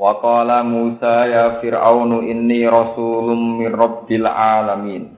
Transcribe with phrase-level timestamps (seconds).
[0.00, 5.12] Wa qala Musa ya Fir'aunu inni rasulun min rabbil alamin.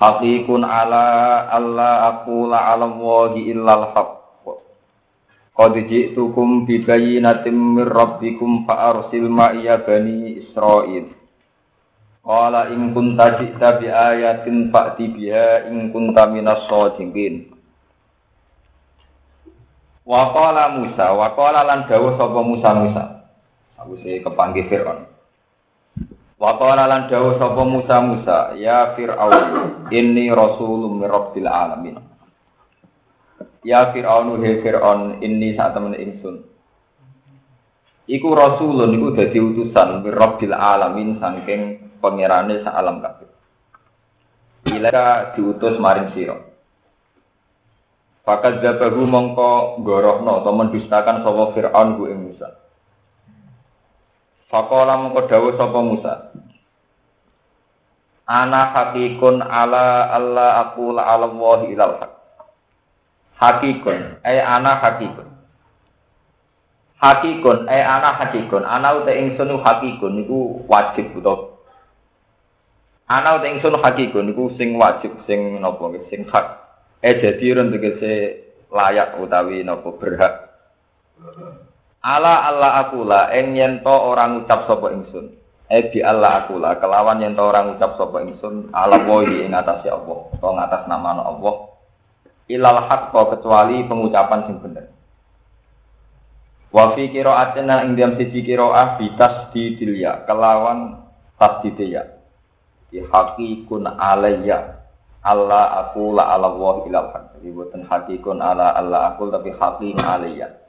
[0.00, 4.48] Haqiqun ala alla aqula ala Allahi illal haqq.
[5.52, 11.12] Qad ji'tukum bi bayyinatin min rabbikum fa arsil ma'iya bani Israil.
[12.24, 17.52] Qala in kunta ji'ta bi ayatin fa'ti biha in kunta minas shadiqin.
[20.08, 23.15] Wa qala Musa, wa qala lan dawuh sapa Musa Musa.
[23.76, 25.04] Sih kepanggih Fir'aun.
[26.36, 31.96] Wa qala lan dawuh sapa Musa Musa, ya Fir'aun, inni rasulun min rabbil alamin.
[33.64, 36.44] Ya Fir'aun he Fir'aun, inni sak temen ingsun.
[38.08, 41.60] Iku rasulun iku dadi utusan min rabbil alamin saking
[42.00, 43.28] pangerane sak alam kabeh.
[44.72, 46.36] Ila diutus maring sira.
[48.26, 52.65] Fakat jabahu mongko gorohno atau mendustakan sapa Fir'aun ku ing Musa.
[54.56, 56.32] Fakola mongko dawuh sapa Musa.
[58.24, 62.12] Ana hakikun ala Allah aku la ala Allah ilal haq.
[63.36, 65.28] Hakikun, ay ana hakikun.
[66.96, 68.64] Hakikun, ay ana hakikun.
[68.64, 71.60] Ana uta ingsun hakikun niku wajib utawa
[73.12, 76.64] Ana uta ingsun hakikun niku sing wajib sing napa sing hak.
[77.04, 78.40] Eh jadi ron tegese
[78.72, 80.48] layak utawi napa berhak.
[82.06, 85.34] Ala Allah akula ing yen to orang ucap sapa ingsun.
[85.66, 89.90] Eh bi Allah akula kelawan yen to orang ucap sapa ingsun ala wahi ing atase
[89.90, 91.74] Allah, to ngatas nama Allah.
[92.46, 94.86] Ilal haq kecuali pengucapan sing bener.
[96.70, 101.10] Wa fi qira'atin ing diam siji qira'ah bitas di dilia kelawan
[101.42, 102.06] tasdidya.
[102.86, 104.78] Di hakikun alayya
[105.26, 107.42] Allah aku la ala wa ilal haq.
[107.42, 110.65] Jadi buatan hakikun ala Allah aku tapi hakim alaiya.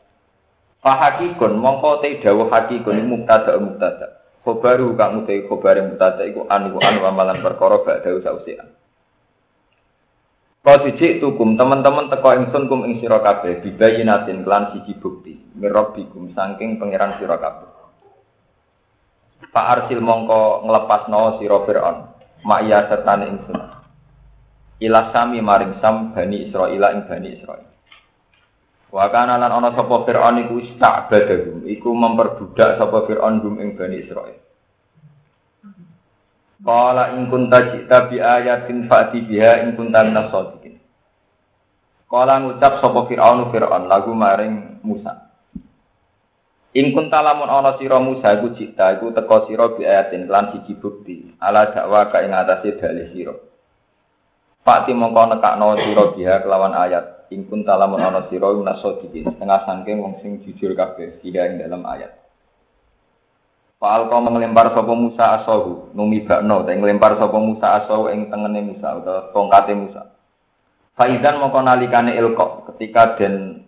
[0.81, 4.21] Fa hakikun mongko te dawuh hakikun mubtada mubtada.
[4.45, 8.67] Khobaru kang utai khobar mubtada iku an iku an amalan perkara dawuh sausian.
[10.67, 16.35] Kau siji tukum teman-teman teko ingsun kum ing sira kabeh bibayinatin kelan siji bukti mirabbikum
[16.35, 17.71] saking pangeran sira kabeh.
[19.47, 21.97] Fa arsil mongko nglepasno sira Firaun.
[22.43, 23.77] Ma'ya sertane ingsun
[24.83, 27.67] ila sami maring sam bani Israil ing bani Israil.
[28.87, 33.99] Wa kana lan ana sapa Firaun iku istabadahum, iku memperbudak sapa Firaun gum ing bani
[33.99, 34.39] Israil.
[36.63, 40.31] Qala in kunta jita bi ayatin fa'ti biha in kunta minas.
[42.07, 45.27] Qala ngucap sapa Firaun Firaun lagu maring Musa.
[46.71, 50.79] In kunta lamun ana sira Musa iku jita iku teka sira bi ayatin lan siji
[50.79, 53.35] bukti ala dakwa ka ing atase dalih sira.
[54.63, 57.16] Fakti mongko nekakno sira biha kelawan ayat.
[57.27, 62.15] Ingkun talamun ana sira minasodikin setengah sangking wong sing jujur kabeh tidak ing dalam ayat.
[63.77, 68.73] Fa'al kau mengelempar sapa Musa asahu numi bakno ta ngelempar sapa Musa asahu ing tengene
[68.73, 70.01] Musa utawa tongkate Musa.
[70.97, 73.67] Faizan mongko nalikane ilko ketika den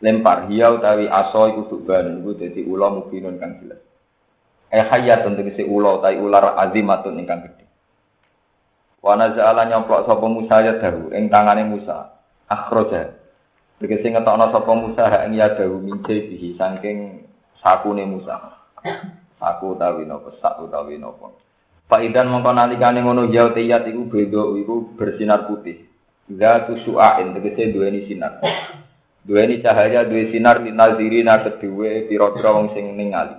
[0.00, 3.84] lempar hiya utawi aso iku duban iku dadi ula mubinun kang jelas.
[4.72, 7.68] Eh hayatun tegese ula utawi ular azimatun ingkang gedhe.
[9.04, 12.17] Wana ja'ala nyoplok sapa Musa ya dahu ing tangane Musa.
[12.48, 13.12] Akhraja.
[13.78, 17.22] Tegese ngetokno sapa Musa ha ing ya dahu mince bihi saking
[17.62, 18.58] sakune Musa.
[19.38, 21.30] Saku utawi napa sak utawi napa.
[21.86, 25.86] Faidan mongko nalikane ngono ya tiyat iku beda iku bersinar putih.
[26.28, 28.42] Zatu su'ain tegese duweni sinar.
[29.24, 33.36] Duweni cahaya duwe sinar linazirina kedue pira-pira wong sing ningali.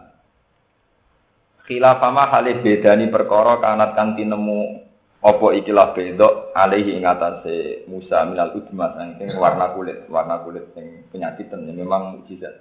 [1.65, 4.88] Khilafama halih bedani perkara kanat kang tinemu
[5.19, 11.03] apa ikilah bedok alaihi ing atase Musa minal udma saking warna kulit, warna kulit sing
[11.11, 12.55] penyakitan ya memang mukjizat.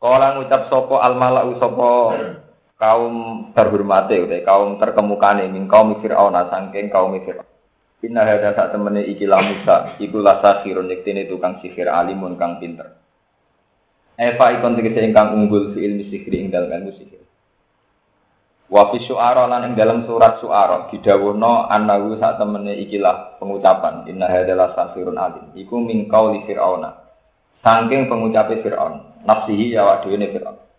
[0.00, 1.90] Kala ngucap sapa al malau sapa
[2.80, 3.14] kaum
[3.52, 7.44] terhormate utawa kaum terkemukane min kaum Firaun saking kaum Firaun.
[8.00, 12.96] Inna hada sak temene ikilah Musa iku lasakhirun yektene tukang sihir alimun kang pinter.
[14.16, 17.20] Eva ikon tegese ingkang unggul fi ilmi sihir ing dalem ilmu sihir.
[18.70, 24.30] Wa fi syu'ara lan ing dalam surat syu'ara didhawuhna annahu sak temene ikilah pengucapan inna
[24.30, 25.50] hadalah safirun alim.
[25.58, 26.94] Iku min qauli fir'auna.
[27.66, 30.70] Saking pengucape fir'aun nafsihi ya wa dhewe fir'aun.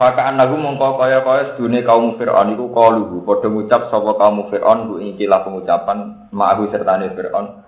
[0.00, 4.94] Faka mongko kaya kaya sedune kaum Fir'aun iku qaluhu padha ngucap sapa kaum Fir'aun ku
[5.02, 7.66] iki lah pengucapan ma'ahu sertane Fir'aun.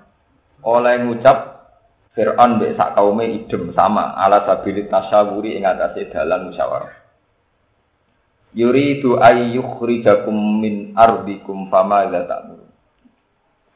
[0.62, 1.66] Oleh ngucap
[2.14, 7.00] Fir'aun mbek sak kaume idem sama ala sabilit tasyawuri ing atase musyawarah
[8.50, 12.61] Yuridu ay yukhrijakum min ardikum fama la ta'mur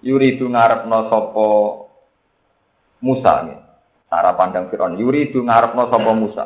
[0.05, 1.47] Yuridu ngarepno sapa
[3.01, 3.59] Musa nih.
[4.13, 5.01] Cara pandang Fir'aun.
[5.01, 6.45] Yuridu ngarepno sapa Musa.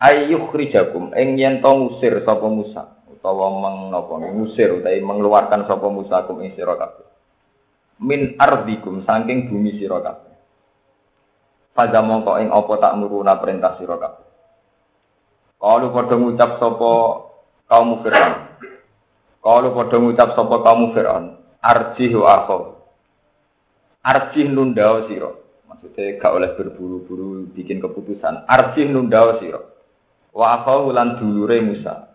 [0.00, 6.28] Ayyuh rijakum ing yen to ngusir sapa Musa utawa menapa ngusir utawa mengeluarkan sapa Musa
[6.28, 6.52] kum ing
[8.04, 10.34] min ardikum saking bumi sira kabeh.
[11.72, 14.24] Pada mongko ing apa tak muruna perintah sira kabeh.
[15.56, 16.92] Kalau padha ngucap sapa
[17.70, 18.34] kaum Fir'aun
[19.44, 21.24] kalau padha ngucap sapa kaum Fir'aun
[21.60, 22.62] arjih wa akhaw
[24.04, 25.08] arjih nundao
[25.68, 29.74] maksudnya gak oleh berburu-buru bikin keputusan arjih nundao sira
[30.34, 32.10] Wa akhawu lan dulure Musa.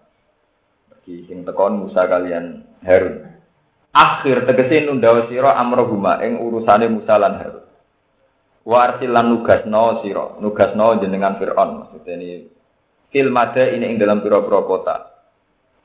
[0.91, 3.31] Bagi sing tekon Musa kalian Harun.
[3.95, 7.65] Akhir tegese nunda sira amrohuma ing urusane Musa lan Harun.
[8.67, 12.29] Wa arsil lan nugasno sira, nugasno jenengan Firaun maksudnya ini
[13.09, 14.95] fil ini ing dalam pira-pira kota.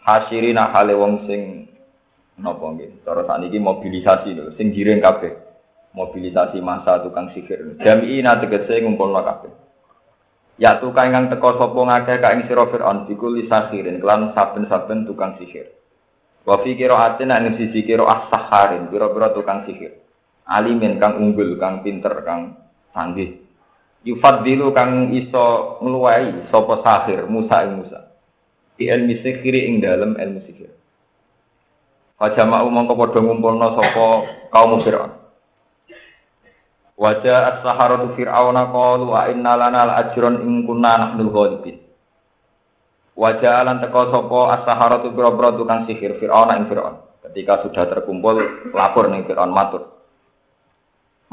[0.04, 1.64] Hasirina hale wong sing
[2.36, 3.00] napa nggih.
[3.08, 5.32] Cara sakniki mobilisasi lho, sing giring kabeh.
[5.96, 7.80] Mobilisasi masa tukang sihir.
[7.80, 9.52] Jami'ina tegese ngumpulno kabeh.
[10.60, 15.40] Ya tukang kang teko sapa ngakeh ka ing sira Firaun bikul sakhirin kelan saben-saben tukang
[15.40, 15.72] sihir.
[16.44, 20.04] Wa fi qira'atin ing sisi qira'ah sakharin pira-pira tukang sihir.
[20.44, 22.60] Alimin kang unggul, kang pinter, kang
[22.92, 23.40] canggih.
[24.04, 28.13] Yufaddilu kang iso ngluwai sapa sahir Musa ing Musa.
[28.74, 30.70] Di ilmi sihir ing dalem ilmu sihir.
[32.18, 34.06] Fajama'u mongko padha ngumpulna sapa
[34.50, 35.12] kaum Firaun.
[36.94, 41.82] Wajah as-saharatu fir'auna qalu wa inna lana al-ajron in kunna nahnu ghalibin.
[43.18, 47.02] Wajah alan teko sapa as-saharatu boro-boro tukang sihir fir'auna ing fir'aun.
[47.26, 49.90] Ketika sudah terkumpul lapor ning fir'aun matur.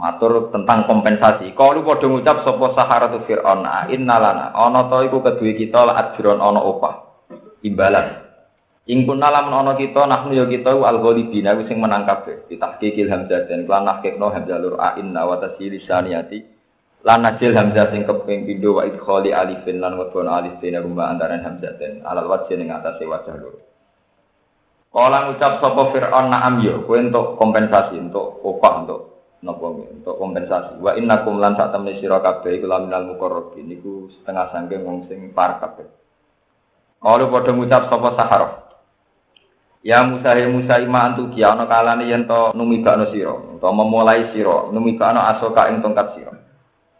[0.01, 1.53] Matur tentang kompensasi.
[1.53, 3.61] Qalu padha ngucap sapa saharatu fir'aun
[3.93, 7.10] inna lana ana ta iku kita la ajron ana opah.
[7.61, 8.21] Imbalan.
[8.89, 12.49] Ing kunna lamun ana kita nahnu ya kita al ghalibin aku sing menang kabeh.
[12.49, 16.41] Ditahqiqil hamzah dan lan nahqiqno hamzah lur a inna wa tasili saniyati.
[17.05, 21.37] Lan najil hamzah sing keping pindho wa idkhali alifin lan wadon alif dene rumah antara
[21.37, 23.61] hamzah dan alal wajh ning atase wajah lur.
[24.91, 29.01] Kala ngucap sapa Fir'aun na'am yo kowe entuk kompensasi untuk upah untuk
[29.45, 30.81] napa untuk kompensasi.
[30.81, 32.67] Wa innakum lan sak temne sira kabeh iku
[33.61, 36.00] niku setengah sangking wong sing par kabeh
[37.01, 38.61] Kalau pada ngucap sapa Saharah
[39.81, 44.29] Ya Musa ya Musa ima antu kia ana kalane yen to numibakno sira utawa memulai
[44.29, 46.37] sira numibakno asoka ing tongkat sira.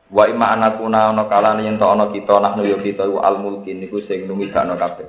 [0.09, 4.01] Wa ima anakuna ana kalane yen to ana kita nahnu ya kita al mulkin niku
[4.09, 5.05] sing numibakno kabeh.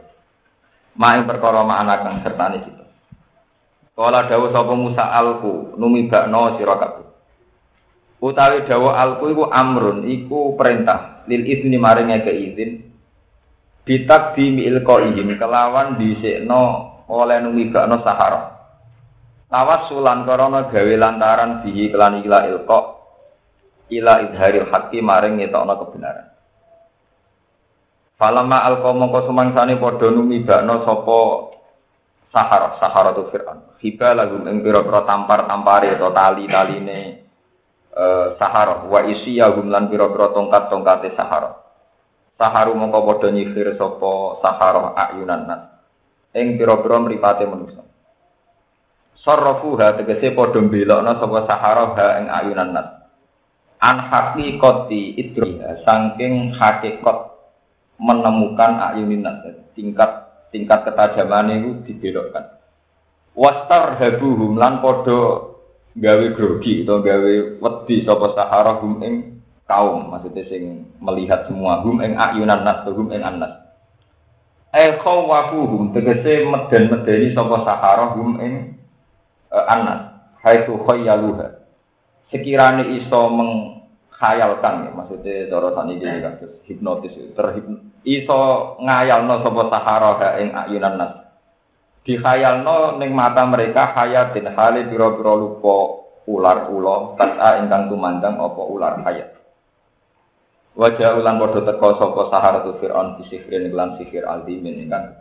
[1.01, 2.85] Ma ing perkara ma anak kang sertane kita.
[3.97, 7.09] Kala dawuh sapa Musa alku numibakno sira kabeh.
[8.21, 12.92] Utawi dawuh alku iku amrun iku perintah lil izni maring izin
[13.83, 16.65] bitak di mi'il kelawan dhisikno
[17.11, 18.43] oleh numibakno sahara.
[19.53, 22.81] Tawassulan karena gawe lantaran bihi kelan ila ilqa
[23.93, 26.27] ila idharil haqqi maring ngetokno kebenaran.
[28.17, 31.21] Falama alqa mongko sumangsane padha numibakno sapa
[32.33, 33.77] sahara, sahara tu Fir'aun.
[33.83, 37.29] Hiba lagu ing pira-pira tampar-tampare atau tali-taline
[37.93, 41.72] uh, sahara wa isiyahum lan pira-pira tongkat-tongkate sahara.
[42.43, 45.63] Saharu mongko padha nyihir sapa sahara ayunan nas
[46.35, 47.87] ing pira-pira mripate manusa.
[49.23, 52.89] Sarrafuha tegese padha mbelokna sapa sahara ha ing ayunan nas.
[53.79, 57.31] An haqiqati idriha saking hakikat
[58.03, 59.47] menemukan ayunin nas
[59.79, 62.59] tingkat tingkat ketajaman itu dibelokkan.
[63.39, 65.47] Wastar habuhum lan padha
[65.95, 69.32] gawe grogi atau gawe wedi sapa sahara hum ing
[69.73, 73.63] kaum maksudnya sing melihat semua hum ing ayunan nas hum ing anas
[74.73, 78.81] Eh khawafuhum tegese meden-medeni sapa sahara hum ing
[79.53, 81.61] uh, anas haitsu khayyaluha.
[82.33, 87.69] Sekirane iso mengkhayalkan ya maksudnya cara saniki kados hipnotis terhip
[88.09, 88.41] iso
[88.81, 91.13] ngayalno sapa sahara ha ing ayunan nas.
[92.09, 96.01] Dikhayalno ning mata mereka hayatin hale pira-pira lupa
[96.33, 99.42] ular ula tasa ingkang tumandang apa ular hayat.
[100.73, 105.21] Wajah ulan podo teko sapa saharatu Fir'aun bisihrin lan sihir aldimin ingkang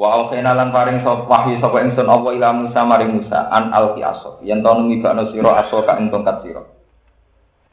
[0.00, 4.00] Wa auhina lan paring sapa wahyu sapa ingsun apa ila Musa maring Musa an alqi
[4.00, 6.64] aso yen to numibakno sira aso ka ing tongkat sira.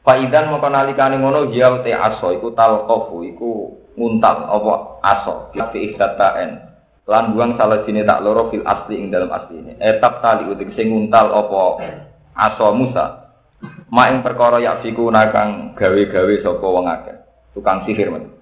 [0.04, 4.74] Fa idan mongko nalikane ngono ya te aso iku talqafu iku nguntal apa
[5.08, 6.68] aso fi ihdatain
[7.08, 9.80] lan buang salah sini tak loro fil asli ing dalam asli ini.
[9.80, 11.80] Etap tali utik sing nguntal apa
[12.36, 13.27] aso Musa
[13.88, 17.18] mak ing perkara yak fiku nakang gawe-gawe sapa wong akeh
[17.56, 18.34] tukang sihir men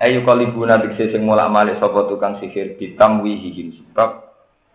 [0.00, 3.50] ayu kalibuna dikse sing mulak malik sapa tukang sihir wihi
[3.80, 4.10] sebab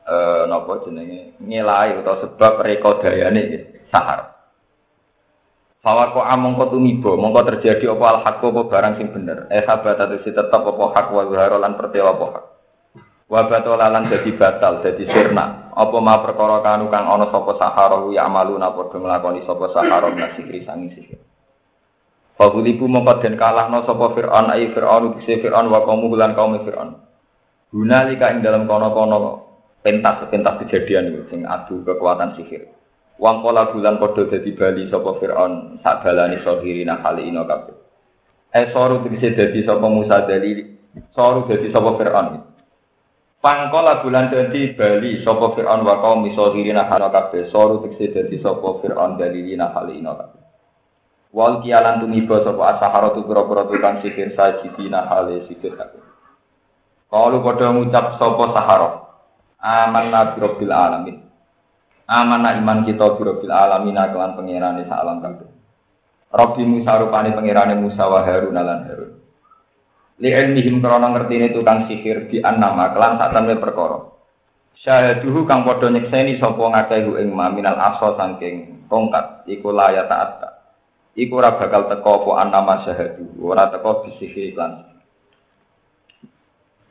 [0.05, 3.41] eh napa jenenge ngelai utawa sebab rekodayane
[3.89, 4.31] sahar
[5.81, 9.49] Fawako among kau tumibo, mongko terjadi apa al hak apa barang sing bener.
[9.49, 11.25] Eh sahabat atau si tetap apa hak wa
[11.57, 12.45] lan pertewa apa hak.
[13.31, 15.71] Wa batolalan jadi batal, jadi sirna.
[15.71, 20.67] Apa ma perkara kanu kang ana sapa sahara ya amalu napa nglakoni sapa sahara nasihri
[20.67, 21.15] sangi sihir.
[22.35, 26.99] Fagulibu mongko den kalahno sapa Fir'aun ai Fir'aun bisi Fir'aun wa kaum lan kaum Fir'aun.
[27.71, 29.47] Gunalika ing dalam kono-kono
[29.79, 32.67] pentas pentas kejadian sing adu kekuatan sihir.
[33.15, 37.47] Wang pola bulan podo dadi bali sapa Firaun sak balani sohirina kali ino.
[38.51, 40.67] Eh soru tegese dadi sapa Musa dalili,
[41.15, 42.50] soru dadi sapa Firaun.
[43.41, 47.49] Pangkola bulan dadi bali sapa Firaun wa kaum sohirina kali kabeh.
[47.49, 50.41] Soru tegese dadi sapa Firaun dalilina kali ino kabeh.
[51.33, 56.05] Wal kialan tumiba sapa asahara tu pira-pira tukang sihir sajidina hale sihir kabeh.
[57.09, 58.89] Kalu padha ngucap sapa sahara.
[59.57, 61.17] Amanna bi rabbil alamin.
[62.11, 65.49] Amana iman kita birobbil alamina kelan pengirane sak alam kabeh.
[66.29, 69.20] Rabbi Musa rupane pengirane Musa wa Harun lan Harun.
[70.21, 74.05] Li ilmihim krana ngertine tukang sihir bi annama kelan sak temne perkara.
[74.77, 80.61] Syahaduhu kang padha nyekseni sapa ngakehu ing maminal aso saking tongkat iku layat taat.
[81.17, 84.91] Iku ora bakal teko apa annama syahadu, ora teko bisihir iklan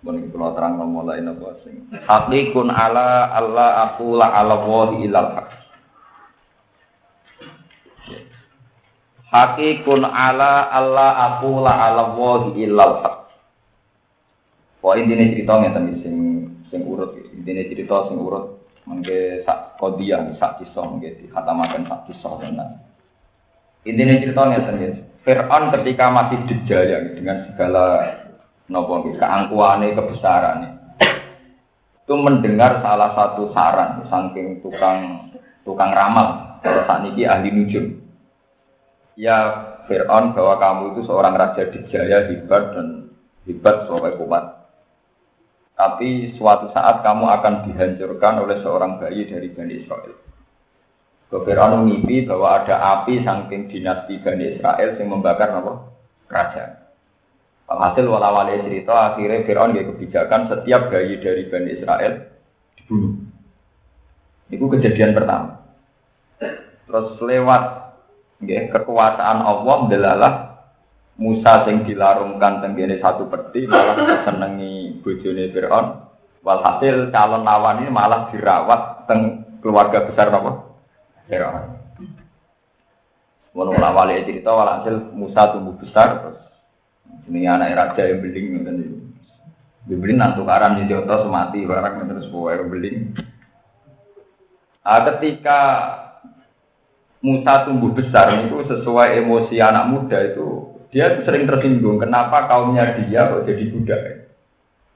[0.01, 1.85] Mungkin kalau terang mulai nopo sing.
[1.93, 5.49] Hakikun ala Allah aku la ala wahi ilal hak.
[9.29, 13.20] Hakikun ala Allah aku la ala wahi ilal hak.
[14.81, 16.17] Wah intinya cerita ngeten sing
[16.73, 22.33] sing urut intinya cerita sing urut mengke sak kodia sak kisah mengke makan sak kisah
[22.41, 22.81] tenan.
[23.85, 27.85] Intinya cerita ngeten Fir'aun ketika masih dijaya dengan segala
[28.73, 30.81] nopo kebesaran
[32.11, 35.31] itu mendengar salah satu saran saking tukang
[35.63, 36.59] tukang ramal.
[36.65, 38.01] Kalau saat ini ahli nujum.
[39.15, 39.37] Ya
[39.85, 43.13] Fir'aun bahwa kamu itu seorang raja dijaya hebat dan
[43.45, 44.60] hebat sampai kuat
[45.81, 50.13] tapi suatu saat kamu akan dihancurkan oleh seorang bayi dari Bani Israel
[51.33, 55.89] Fir'aun mimpi bahwa ada api saking dinasti Bani Israel yang membakar apa?
[56.29, 56.71] kerajaan
[57.71, 62.13] Hasil wala cerita akhirnya Fir'aun dia kebijakan setiap bayi dari Bani Israel
[62.77, 63.15] dibunuh.
[64.51, 65.63] Itu kejadian pertama.
[66.91, 67.95] Terus lewat
[68.43, 70.33] ya, kekuasaan Allah delalah
[71.21, 75.87] Musa yang dilarungkan tenggene satu peti malah senengi bojone Fir'aun.
[76.41, 80.65] Walhasil calon lawan ini malah dirawat teng keluarga besar apa?
[81.29, 81.77] Fir'aun.
[83.53, 86.41] Wali cerita walhasil Musa tumbuh besar terus
[87.29, 88.99] ini anak raja yang beling ngoten niku.
[89.81, 92.97] Dibeli nang tukaran di Joto semati barang terus yang beling.
[94.81, 95.61] Nah, ketika
[97.21, 100.60] Musa tumbuh besar itu sesuai emosi anak muda itu
[100.91, 104.03] dia sering tersinggung kenapa kaumnya dia kok jadi budak.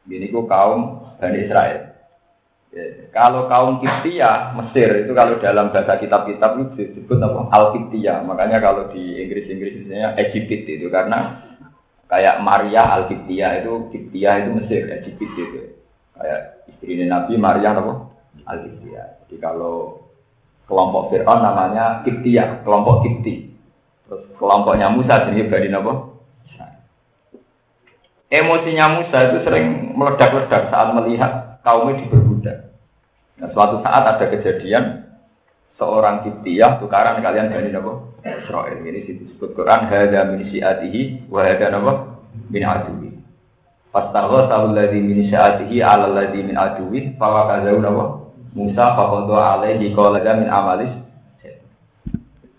[0.05, 0.81] Ini kok kaum
[1.17, 1.95] Bani Israel.
[2.75, 8.19] Ya, kalau kaum Kiptia Mesir itu kalau dalam bahasa kitab-kitab itu disebut apa Al Kiptia.
[8.27, 11.45] Makanya kalau di Inggris-Inggris misalnya Egypt itu karena
[12.15, 15.61] Kayak Maria al Kiptia itu Kiptia itu Mesir, Egypt itu.
[16.15, 18.13] Kayak istri Nabi Maria apa?
[18.45, 19.03] al Kiptia.
[19.25, 20.05] Jadi kalau
[20.71, 23.44] kelompok Fir'aun namanya Kiptia, kelompok Kipti.
[24.15, 25.93] Terus kelompoknya Musa jadi Bani apa?
[28.31, 32.79] Emosinya Musa itu sering meledak-ledak saat melihat kaumnya diperbudak.
[33.43, 35.03] Nah, suatu saat ada kejadian
[35.75, 37.93] seorang Kiptiyah tukaran kalian Bani apa?
[38.23, 43.11] Israel ini disebut Quran hada min syiatihi wa hada napa min aduwi
[43.91, 48.23] Fastagha sahul ladzi min syiatihi ala ladzi min aduwi fa wa
[48.55, 51.04] Musa faqadu alaihi qala min amalis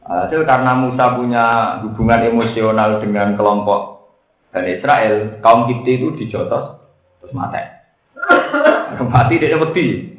[0.05, 1.45] Hasil karena Musa punya
[1.81, 4.13] hubungan emosional dengan kelompok
[4.53, 6.79] dan Israel, kaum Kipti itu dijotos
[7.19, 7.59] terus mati.
[9.11, 10.15] Mati dia wedi.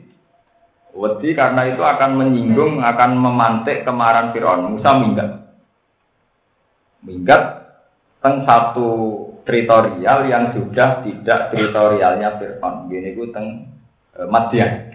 [0.92, 4.76] Wedi karena itu akan menyinggung, akan memantik kemarahan Fir'aun.
[4.76, 5.30] Musa minggat.
[7.00, 7.42] Minggat
[8.20, 8.88] teng satu
[9.48, 12.92] teritorial yang sudah tidak teritorialnya Fir'aun.
[12.92, 13.72] Gini itu teng
[14.12, 14.92] e, Madian.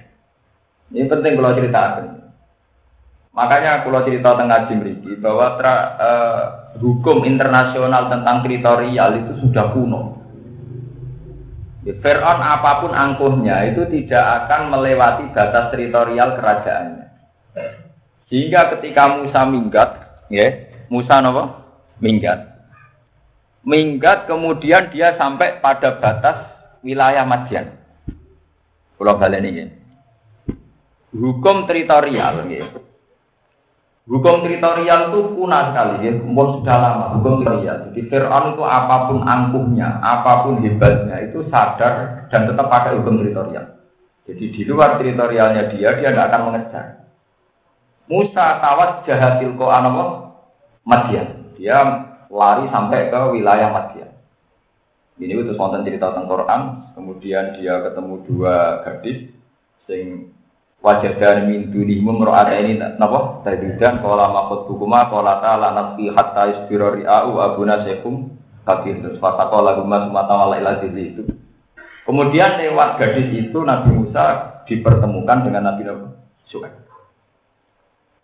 [0.93, 2.20] Ini penting kalau ceritakan.
[3.31, 6.11] Makanya kalau cerita tengah Jimriki bahwa tra, e,
[6.83, 10.19] hukum internasional tentang teritorial itu sudah kuno.
[11.87, 17.07] Ya, Fir'aun apa pun angkuhnya itu tidak akan melewati batas teritorial kerajaannya.
[18.31, 19.89] Sehingga ketika Musa minggat,
[20.31, 20.47] ya,
[20.87, 21.67] Musa apa?
[21.99, 22.39] Minggat.
[23.63, 26.37] Minggat kemudian dia sampai pada batas
[26.79, 27.75] wilayah Madian.
[28.95, 29.63] Pulau balen ini.
[31.11, 32.47] Hukum teritorial.
[34.09, 36.11] Hukum teritorial itu punah sekali, ya.
[36.25, 37.77] Umur sudah lama, hukum teritorial.
[37.91, 43.21] Jadi Fir'aun itu apa pun angkuhnya, apa pun hebatnya, itu sadar dan tetap pakai hukum
[43.21, 43.77] teritorial.
[44.25, 46.85] Jadi di luar teritorialnya dia, dia tidak akan mengejar.
[48.09, 50.33] Musa tawat jahatil ko anamo
[50.81, 51.53] Madian.
[51.55, 51.77] Dia
[52.27, 54.09] lari sampai ke wilayah Madian.
[55.21, 56.61] Ini itu wonten cerita tentang Quran.
[56.97, 59.29] Kemudian dia ketemu dua gadis
[59.85, 60.33] sing
[60.81, 63.45] wajah dari min dunihum ada ini napa?
[63.45, 68.33] Tadidan qala maqut hukuma qala ta'ala nabi hatta isbira ri'u abuna syekhum
[68.65, 71.25] kabir terus fataqa guma sumata wala ila itu.
[72.01, 74.25] Kemudian lewat gadis itu Nabi Musa
[74.65, 76.05] dipertemukan dengan Nabi Nabi
[76.49, 76.81] Suhaib.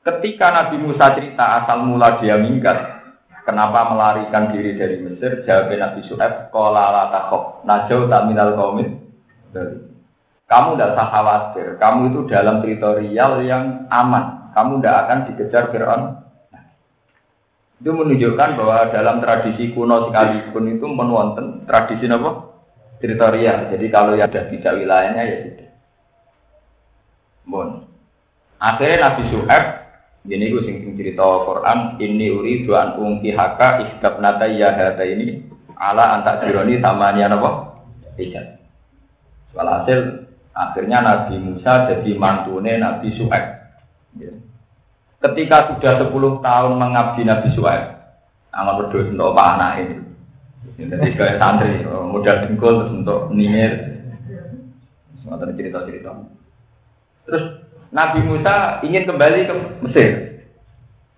[0.02, 2.98] Ketika Nabi Musa cerita asal mula dia minggat
[3.46, 8.58] kenapa melarikan diri dari Mesir jawab Nabi Suhaib qala la takhaf najau tak minal
[9.54, 9.87] dari
[10.48, 11.68] kamu tidak usah khawatir.
[11.76, 14.56] Kamu itu dalam teritorial yang aman.
[14.56, 16.04] Kamu tidak akan dikejar Fir'aun.
[17.78, 22.48] Itu menunjukkan bahwa dalam tradisi kuno sekalipun itu menonton tradisi apa?
[23.04, 23.70] Teritorial.
[23.76, 25.70] Jadi kalau yang ada tidak wilayahnya ya sudah.
[27.46, 27.70] Bon.
[28.58, 29.66] Akhirnya Nabi Suhaib
[30.26, 34.74] ini gue sing cerita Quran ini uri duan ungki haka iskab nata ya
[35.06, 35.46] ini
[35.78, 37.78] ala antak jironi tamanya apa?
[38.18, 38.58] Ijat.
[39.54, 40.27] Walhasil
[40.58, 43.46] Akhirnya Nabi Musa jadi mantune Nabi Su'aib.
[44.18, 44.34] Ya.
[45.22, 47.94] Ketika sudah 10 tahun mengabdi Nabi Su'aib,
[48.50, 49.96] amal berdua untuk apa anak ini.
[50.78, 54.02] Jadi kayak santri, mudah dengkul terus untuk ningir.
[55.22, 56.26] Semua cerita-cerita.
[57.30, 57.44] Terus
[57.94, 59.54] Nabi Musa ingin kembali ke
[59.86, 60.10] Mesir.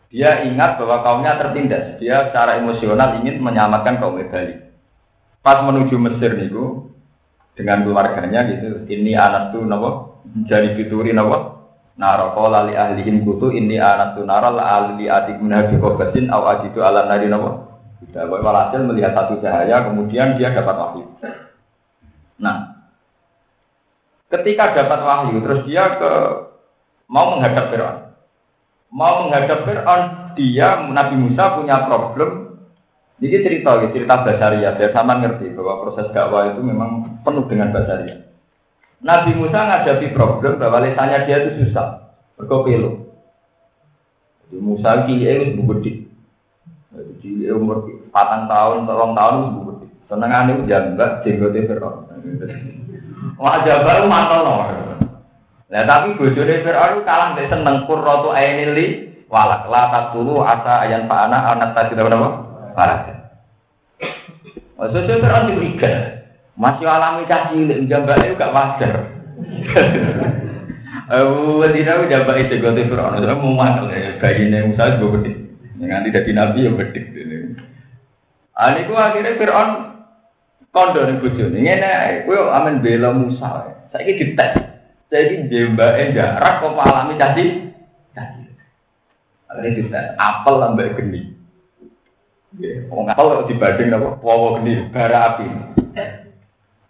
[0.09, 1.95] Dia ingat bahwa kaumnya tertindas.
[2.01, 4.57] Dia secara emosional ingin menyelamatkan kaum Bali.
[5.39, 6.91] Pas menuju Mesir niku,
[7.59, 8.87] dengan keluarganya gitu.
[8.87, 11.59] Ini anak tuh nopo jadi fituri nopo
[11.99, 17.11] naroko lali ahlihin kutu ini anak tuh naral ahli adik menabi kobatin aw ajidu ala
[17.11, 17.67] nari nopo.
[17.99, 21.03] Tidak boleh walhasil melihat satu cahaya kemudian dia dapat wahyu.
[22.39, 22.87] Nah,
[24.31, 26.11] ketika dapat wahyu terus dia ke
[27.11, 27.97] mau menghadap Fir'aun.
[28.89, 32.48] Mau menghadap Fir'aun, dia Nabi Musa punya problem
[33.19, 34.79] ini cerita, cerita basaria.
[34.79, 38.31] Biar sama ngerti bahwa proses dakwah itu memang penuh dengan basaria.
[39.03, 42.15] Nabi Musa menghadapi problem bahwa lesanya dia itu susah.
[42.39, 43.11] Berkopelo.
[44.47, 45.91] Jadi Musa kiai itu gede.
[46.95, 49.85] Jadi umur patang tahun, tolong tahun itu gede.
[50.07, 51.95] Senengan itu jambak, jenggotnya Fir'aun.
[53.39, 54.55] Wajah baru mantel no.
[55.69, 61.53] Nah tapi bojone Fir'aun kalah dari seneng kurrotu ainili walak la taqulu asa ayan fa'ana
[61.53, 62.48] anak tadi apa?
[62.79, 62.99] Parah.
[64.79, 66.23] Maksudnya Fir'aun itu ikan.
[66.55, 68.93] Masih alami caci cilik, jambaknya juga wajar.
[72.09, 73.19] Jambak itu gue Fir'aun.
[73.19, 75.31] Saya mau mana ya, bayi ini Musa juga gede.
[75.79, 77.01] Nanti jadi nabi ya gede.
[78.55, 79.69] Ani ku akhirnya Fir'aun
[80.71, 81.59] kondo nih bujuni.
[81.65, 83.75] Ini aku aman bela Musa.
[83.91, 84.53] Saya ini dites.
[85.09, 87.45] Saya ini jambaknya jarak kok alami caci.
[88.13, 88.41] Caci.
[89.49, 90.05] Akhirnya dites.
[90.19, 91.38] Apel lambat geni.
[92.91, 94.19] Wong apel dibanding apa?
[94.19, 95.47] Wawa geni bara api.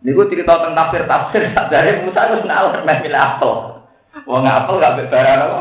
[0.01, 3.51] Niku cerita tentang tafsir tafsir dari Musa harus nalar milih apel.
[4.25, 5.59] Wong apel gak bara apa?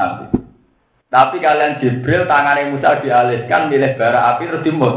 [0.00, 0.24] Api.
[1.10, 4.96] Tapi kalian Jibril tangannya Musa dialihkan milih bara api terus dimut.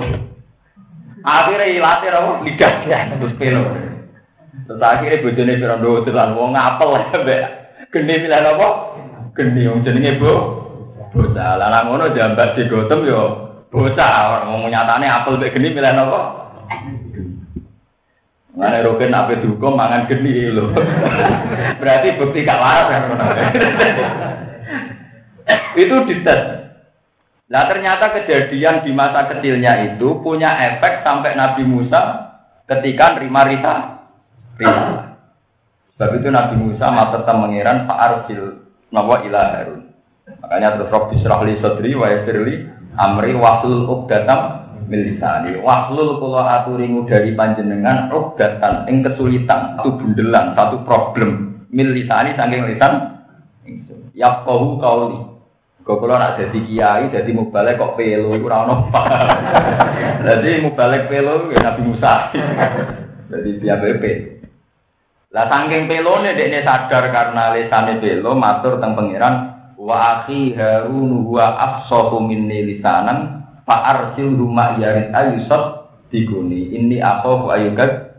[1.28, 2.32] Akhirnya ilatih apa?
[2.48, 3.64] Lidahnya terus pelo.
[4.64, 6.96] Terus akhirnya bojone Fir'aun telan wong apel
[7.28, 7.44] mbek
[7.92, 8.68] geni milih apa?
[9.36, 10.32] Geni wong jenenge Bu.
[11.12, 13.43] Bocah lanang ngono jambat digotem yo
[13.74, 16.22] Bocah, mau nyatane apel mek geni milih napa?
[18.54, 20.78] Mana roken apa dihukum mangan geni lho.
[21.82, 23.04] Berarti bukti gak waras kan
[25.82, 26.42] Itu dites.
[27.50, 32.30] Nah ternyata kejadian di masa kecilnya itu punya efek sampai Nabi Musa
[32.70, 33.76] ketika nerima Rita.
[35.98, 39.82] Sebab itu Nabi Musa materta mengiran Pak Arsil Nawa ilah Harun.
[40.46, 47.34] Makanya terus Robi Srahli Sodri wa Yasirli amri wahlul uqdatam milisani wahlul kula aturi dari
[47.34, 52.94] panjenengan uqdatan ing kesulitan satu bundelan satu problem milisani saking lisan
[54.14, 55.34] yaqahu qauli
[55.84, 58.88] Kok kula nak dadi kiai dadi mubalek kok pelo iku ora ono.
[60.24, 62.32] Dadi mubalek pelo ya Nabi Musa.
[63.28, 64.04] Jadi dia BP.
[65.36, 69.53] Lah saking pelone dekne sadar karena lesane pelo matur teng pangeran
[69.84, 76.72] wa akhi Harun huwa afsahu minni lisanan fa arsil rumah yarid ayusot diguni.
[76.72, 78.16] Ini aku ayukat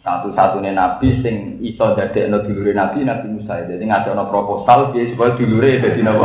[0.00, 3.68] satu-satunya nabi sing iso no dulure nabi nabi Musa.
[3.68, 6.24] Jadi no proposal dia supaya dulure jadi nabi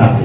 [0.00, 0.22] nabi.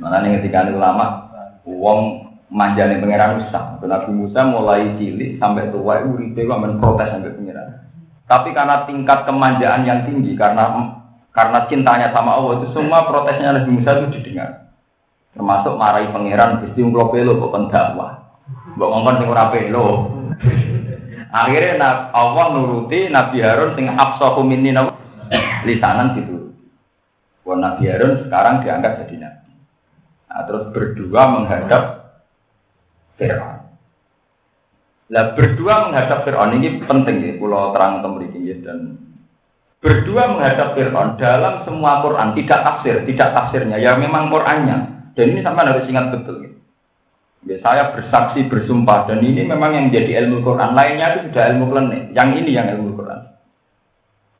[0.00, 1.30] Mana nih ketika ulama
[1.68, 2.00] uang
[2.48, 3.76] manjane pangeran Musa.
[3.84, 7.61] Nabi Musa mulai cilik sampai tua uripe kok protes sampai pangeran
[8.30, 10.96] tapi karena tingkat kemanjaan yang tinggi karena
[11.32, 14.70] karena cintanya sama Allah itu semua protesnya Nabi Musa itu didengar
[15.32, 18.22] termasuk marahi pangeran Gusti Ungklo Pelo kok pendakwah
[18.76, 19.86] Mbok ngomong sing ora pelo
[21.32, 24.76] Akhirnya Allah nuruti Nabi Harun sing afsahu minni
[25.64, 26.52] lisanan gitu.
[27.48, 29.52] Wah Nabi Harun sekarang diangkat jadi nabi.
[30.28, 31.82] Nah, terus berdua menghadap
[33.16, 33.61] Fir'aun.
[35.12, 38.96] Lah berdua menghadap Fir'aun ini penting ya, pulau terang temriki dan
[39.84, 45.12] berdua menghadap Fir'aun dalam semua Quran tidak tafsir, tidak tafsirnya, ya memang Qurannya.
[45.12, 46.48] Dan ini sampai harus ingat betul.
[46.48, 46.50] Ya.
[47.42, 50.78] Ya, saya bersaksi bersumpah dan ini memang yang menjadi ilmu Quran.
[50.78, 52.02] Lainnya itu sudah ilmu klenik.
[52.14, 53.20] Yang ini yang ilmu Quran.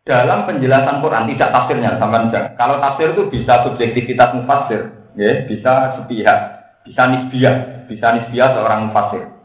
[0.06, 2.30] Dalam penjelasan Quran tidak tafsirnya sama.
[2.54, 4.80] Kalau tafsir itu bisa subjektivitas mufasir,
[5.18, 6.40] ya, bisa sepihak,
[6.86, 7.56] bisa nisbiah,
[7.90, 9.41] bisa nisbiah seorang mufasir.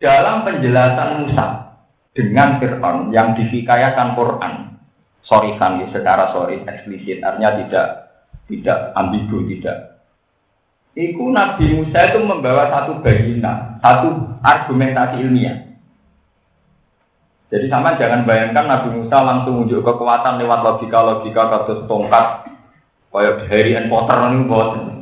[0.00, 1.76] Dalam penjelasan Musa
[2.16, 4.80] dengan Fir'aun yang difikayakan Quran,
[5.20, 7.86] sorry ya, secara sorry eksplisit, artinya tidak
[8.48, 9.90] tidak ambigu, tidak
[10.90, 15.70] Iku Nabi Musa itu membawa satu bayina, satu argumentasi ilmiah.
[17.46, 22.46] Jadi sama jangan bayangkan Nabi Musa langsung unjuk kekuatan lewat logika-logika kados tongkat
[23.10, 24.99] kayak Harry and Potter ini.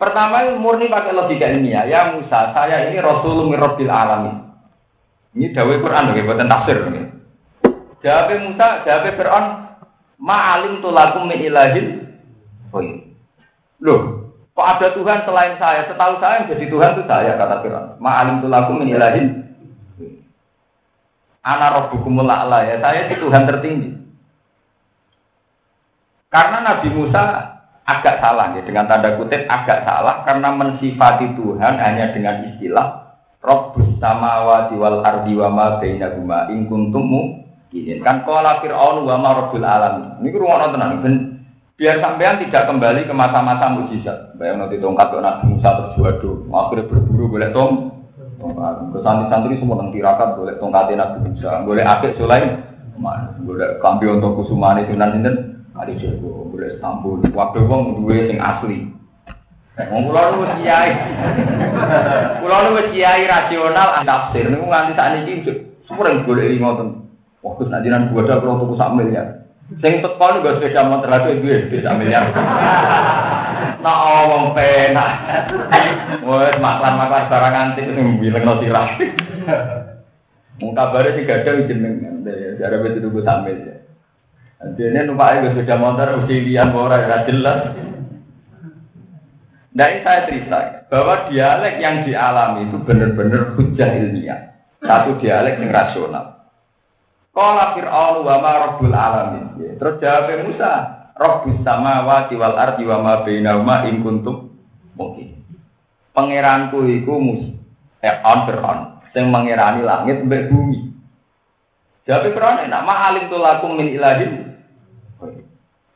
[0.00, 1.84] Pertama murni pakai logika ilmiah.
[1.84, 4.48] Ya Musa, saya ini Rasulullah Mirrobil Alamin.
[5.36, 6.76] Ini dawai Quran oke, buatan tafsir.
[8.00, 9.46] Jawab Musa, jawab Fir'aun,
[10.16, 12.16] ma'alim tulakum min ilahin.
[12.72, 12.80] Oh,
[13.84, 14.00] Loh,
[14.56, 15.88] Kok ada Tuhan selain saya?
[15.88, 17.88] Setahu saya yang jadi Tuhan itu saya, kata Fir'aun.
[18.00, 19.26] Ma'alim tulakum min ilahin.
[21.44, 22.76] Ana rabbukumul ya.
[22.80, 24.00] Saya itu Tuhan tertinggi.
[26.32, 27.49] Karena Nabi Musa
[27.90, 33.96] agak salah ya dengan tanda kutip agak salah karena mensifati Tuhan hanya dengan istilah Rabbus
[33.96, 37.40] samawati wal ardi wa ma bainahuma in kuntum.
[38.04, 40.20] Kan qala fir'aun wa ma rabbul alamin.
[40.20, 41.00] Niku rumono tenan
[41.80, 44.36] Biar sampean tidak kembali ke masa-masa mujizat.
[44.36, 47.72] Bayang nanti tongkat ke Nabi Musa terus waduh, akhirnya berburu boleh tong.
[48.92, 52.60] Ke santri-santri semua nang tirakat boleh tongkatin Nabi Musa, boleh akik Sulaim,
[53.40, 55.34] boleh kambi untuk kusumani sunan sinten,
[55.80, 57.24] kali jago, boleh Istanbul.
[57.32, 58.92] Waktu wong duwe sing asli.
[59.88, 60.92] Wong kula nu wis kiai.
[62.44, 65.32] Kula nu wis kiai rasional tafsir niku nganti sakniki
[65.88, 66.88] semua boleh ngoten.
[67.40, 69.48] Wah, Gus nak jinan gua ada kalau tuku sak miliar.
[69.80, 72.28] Sing teko niku sepeda motor lagi duwe desa miliar.
[73.80, 75.10] Nak omong penak.
[76.28, 79.00] Wes maklan-maklan barang antik sing bilengno sirah.
[80.60, 82.20] Mung kabare sing gagal jeneng
[82.60, 83.79] jare wis tuku sambil.
[84.60, 87.72] Dene numpak gue sepeda motor usilian ora ora jelas.
[89.72, 94.40] Nah ini saya cerita bahwa dialek yang dialami itu benar-benar hujah ilmiah.
[94.84, 96.44] Satu dialek yang rasional.
[97.32, 99.44] Kala Fir'aun wa ma rabbul alamin.
[99.80, 100.72] Terus jawab Musa,
[101.16, 104.60] Rabbus samawati wal ardi wa ma bainahuma in kuntum
[104.92, 105.40] mungkin.
[106.12, 107.48] Pangeranku iku mus
[108.04, 108.80] eh on Fir'aun
[109.16, 110.90] sing mengerani langit mbek bumi.
[112.04, 114.49] Jawab Fir'aun nak ma alim tulakum min ilahin.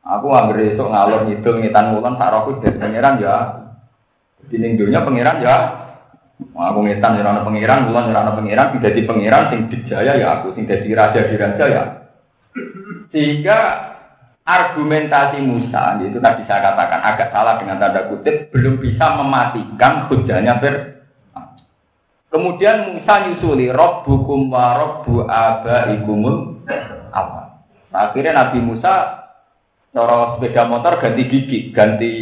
[0.04, 3.36] Aku anggere esuk ngalor ngidul ngitan ngulon sak rohku dari pangeran ya.
[4.44, 5.84] Di dunia pangeran ya
[6.34, 10.26] Aku ngetan ya ana pangeran, kula ya ana pangeran, sing dadi pangeran sing dijaya ya
[10.38, 11.82] aku, sing dadi raja di raja ya.
[13.14, 13.58] Sehingga
[14.42, 20.58] argumentasi Musa itu tadi saya katakan agak salah dengan tanda kutip belum bisa mematikan hujahnya
[20.58, 20.74] ber
[22.34, 26.66] Kemudian Musa nyusuli Rabbukum wa Rabbu abaikumul
[27.14, 27.62] apa.
[27.94, 29.23] Akhirnya Nabi Musa
[29.94, 32.12] cara sepeda motor ganti gigi, ganti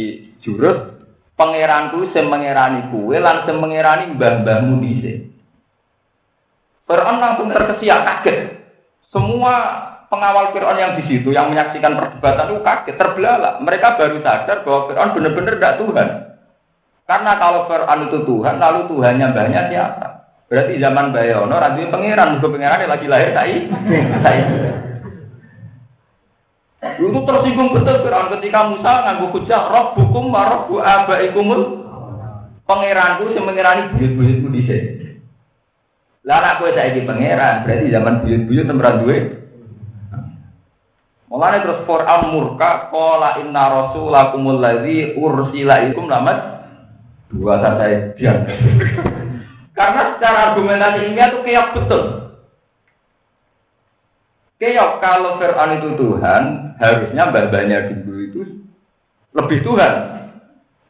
[0.45, 0.93] jurus,
[1.33, 5.33] pangeranku sing mengerani kue lan sing mengerani mbah-mbahmu dhisik.
[6.85, 8.37] Fir'aun langsung terkesiap kaget.
[9.09, 9.53] Semua
[10.13, 13.57] pengawal Fir'aun yang di situ yang menyaksikan perdebatan itu kaget, terbelalak.
[13.65, 16.09] Mereka baru sadar bahwa Fir'aun benar-benar tidak Tuhan.
[17.09, 20.07] Karena kalau Fir'aun itu Tuhan, lalu Tuhannya banyak siapa?
[20.45, 23.57] Berarti zaman Bayono, rantai pangeran, pangeran lagi lahir saya.
[26.83, 26.99] Saya.
[26.99, 31.83] Itu tersinggung betul Fir'aun ketika Musa nganggu hujah roh hukum wa roh abaikumul
[32.63, 34.83] Pangeranku sing mengirani buyut-buyutku dhisik.
[36.23, 39.17] Lah anak kowe saiki pangeran, berarti zaman buyut-buyut temberan duwe.
[41.27, 46.63] Mulane terus Quran murka qala inna rasulakumul ladzi ursila ikum lamat
[47.27, 48.47] dua saya diam.
[49.77, 52.22] Karena secara argumentasi ilmiah itu keok betul.
[54.61, 56.43] Keok kalau Fir'aun itu Tuhan,
[56.77, 58.41] harusnya babanya dulu itu
[59.33, 59.93] lebih Tuhan.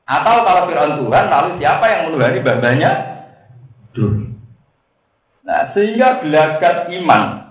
[0.04, 2.91] Atau kalau Fir'aun Tuhan, lalu siapa yang menuhani babanya
[3.95, 4.36] dulu?
[5.43, 7.43] Nah, sehingga gelagat iman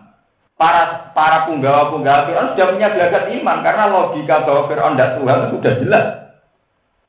[0.57, 5.49] para para punggawa-punggawa Fir'aun sudah punya gelagat iman karena logika bahwa Fir'aun tidak Tuhan itu
[5.59, 6.07] sudah jelas.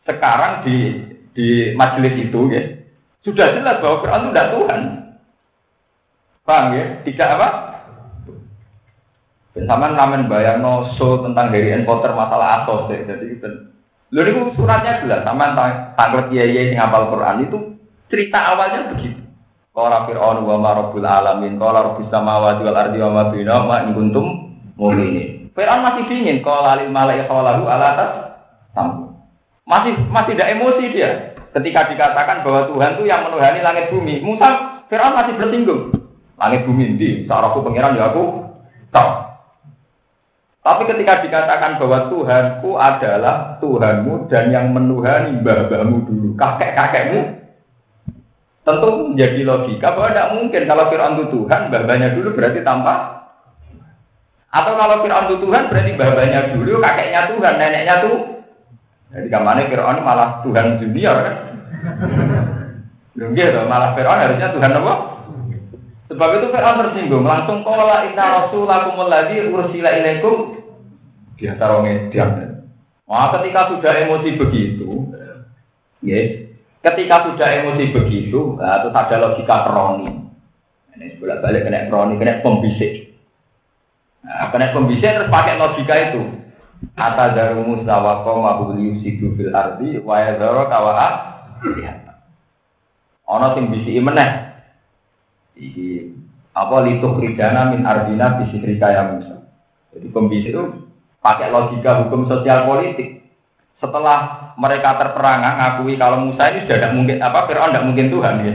[0.04, 0.78] Sekarang di
[1.34, 2.62] di majelis itu ya,
[3.24, 4.82] sudah jelas bahwa Quran itu tidak Tuhan.
[6.44, 6.86] Paham ya?
[7.08, 7.50] Tidak apa?
[9.54, 12.90] Sama namen bayang no show tentang Harry and Potter masalah asos.
[12.90, 13.50] Jadi itu.
[14.10, 15.22] Lalu itu suratnya jelas.
[15.22, 15.54] Sama
[15.94, 17.58] tanggal kiai yang ngapal Quran itu
[18.10, 19.22] cerita awalnya begitu.
[19.74, 23.98] Qala fir'aun wa ma rabbul alamin, qala rabbus samawati wal ardi wa ma bainahuma in
[23.98, 24.26] kuntum
[24.78, 25.50] mu'minin.
[25.58, 28.12] Fir'aun masih dingin, qala lil malaikati qalahu ala atas
[29.66, 31.34] Masih masih tidak emosi dia.
[31.54, 35.90] Ketika dikatakan bahwa Tuhan itu yang menuhani langit bumi, Musa Fir'aun masih bersinggung.
[36.38, 38.43] Langit bumi di, seorang pengiran ya aku.
[40.64, 47.44] Tapi ketika dikatakan bahwa Tuhanku adalah Tuhanmu dan yang menuhani mbah-mbahmu dulu, kakek-kakekmu,
[48.64, 52.96] tentu menjadi logika bahwa tidak mungkin kalau Fir'aun itu Tuhan, mbah-mbahnya dulu berarti tanpa
[54.54, 58.16] atau kalau Fir'aun itu Tuhan berarti mbah-mbahnya dulu, kakeknya Tuhan, neneknya tuh
[59.14, 61.36] jadi ke mana Fir'aun malah Tuhan junior kan?
[63.14, 64.94] Gitu, malah Fir'aun harusnya Tuhan apa?
[66.14, 70.62] Sebab itu Fir'aun tersinggung, langsung kola inna rasulakumul ladzi ursila ilaikum
[71.42, 72.62] dia taruh ngediam.
[73.10, 75.10] Wah, ketika sudah emosi begitu,
[76.06, 76.46] ya,
[76.86, 80.24] ketika sudah emosi begitu, nah, terus ada logika kroni.
[80.94, 83.18] Ini bolak balik kena kroni, kena pembisik.
[84.22, 86.22] Nah, kena pembisik terus pakai logika itu.
[86.94, 90.94] Ata daru Musa wa qoma yusidu fil ardi wa yadhara kawa
[93.24, 94.53] Ana sing bisiki meneh.
[95.54, 96.14] Iki
[96.54, 99.42] apa lituk ridana min ardina bisihri kaya Musa.
[99.94, 100.64] Jadi pembisik itu
[101.22, 103.26] pakai logika hukum sosial politik.
[103.82, 108.36] Setelah mereka terperangah ngakui kalau Musa ini sudah tidak mungkin apa Fir'aun tidak mungkin Tuhan
[108.46, 108.54] ya.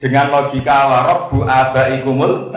[0.00, 2.54] Dengan logika warab bu abaikumul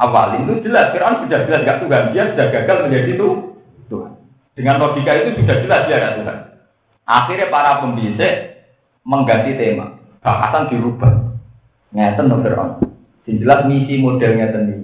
[0.00, 3.12] awal itu jelas Fir'aun sudah jelas gak Tuhan dia sudah gagal menjadi
[3.88, 4.12] Tuhan.
[4.56, 6.38] Dengan logika itu sudah jelas dia ada Tuhan.
[7.04, 8.32] Akhirnya para pembisik
[9.02, 9.98] mengganti tema.
[10.20, 11.32] Bahasan dirubah.
[11.90, 12.90] Ngeten no Fir'aun.
[13.28, 14.76] Yang jelas misi modelnya tadi.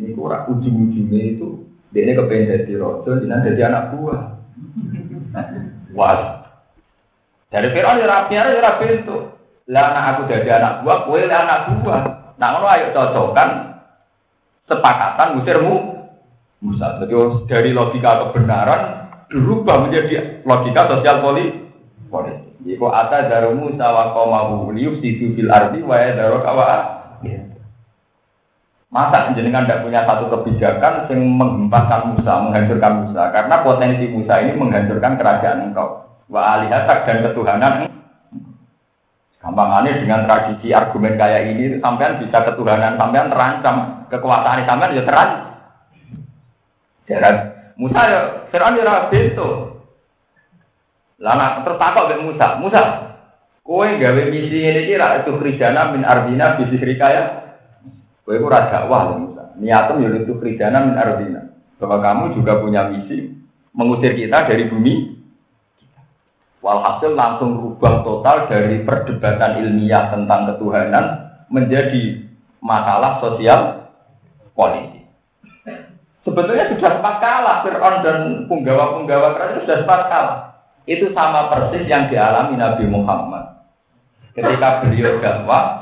[0.00, 1.48] Ini kurang ujung-ujungnya itu.
[1.92, 4.22] Dia ini kepengen jadi rojo, jadi jadi anak buah.
[5.96, 6.40] Wah.
[7.52, 9.16] Dari Fir'aun ya rapi ya rapi itu.
[9.68, 12.02] Lah anak aku jadi anak buah, kue anak buah.
[12.40, 13.48] Nah, ngono ayo cocokkan
[14.66, 15.74] sepakatan musirmu
[16.62, 17.02] Musa.
[17.02, 17.14] Jadi
[17.50, 18.80] dari logika kebenaran
[19.28, 21.58] berubah menjadi logika sosial politik.
[22.62, 26.70] Jika ada darumu sawa komahu liyufsidu fil ardi wa daru kawa.
[28.92, 33.32] Masa jenengan tidak punya satu kebijakan yang menghempaskan Musa, menghancurkan Musa.
[33.32, 36.04] Karena potensi Musa ini menghancurkan kerajaan engkau.
[36.28, 37.88] Wa alihatak dan ketuhanan.
[39.40, 44.04] Gampangannya dengan tradisi argumen kayak ini, sampean bisa ketuhanan, sampean terancam.
[44.12, 45.52] Kekuasaan sampean ya terancam.
[47.80, 48.20] Musa ya
[48.52, 49.48] Fir'aun ya ora bento.
[51.22, 52.82] Lah nak terus takok mbek Musa, Musa,
[53.62, 57.51] kowe gawe misi ini iki ra itu krijana min ardina bisi rikaya.
[58.22, 59.54] Kowe ora dakwah Musa.
[59.58, 61.52] Niatem ya itu krijana min ardina.
[61.82, 63.34] Bahwa kamu juga punya misi
[63.74, 65.18] mengusir kita dari bumi.
[66.62, 71.06] Walhasil langsung rubah total dari perdebatan ilmiah tentang ketuhanan
[71.50, 72.22] menjadi
[72.62, 73.90] masalah sosial
[74.54, 75.02] politik.
[76.22, 80.38] Sebetulnya sudah sempat kalah Fir'aun dan punggawa-punggawa kerajaan sudah sempat kalah.
[80.86, 83.66] Itu sama persis yang dialami Nabi Muhammad.
[84.30, 85.81] Ketika beliau dakwah,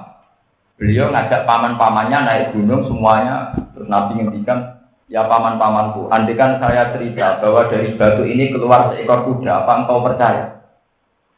[0.81, 3.53] beliau ngajak paman-pamannya naik gunung semuanya.
[3.77, 4.81] Terus Nabi ngendikan,
[5.12, 10.64] ya paman-pamanku, andikan saya cerita bahwa dari batu ini keluar seekor kuda, apa engkau percaya?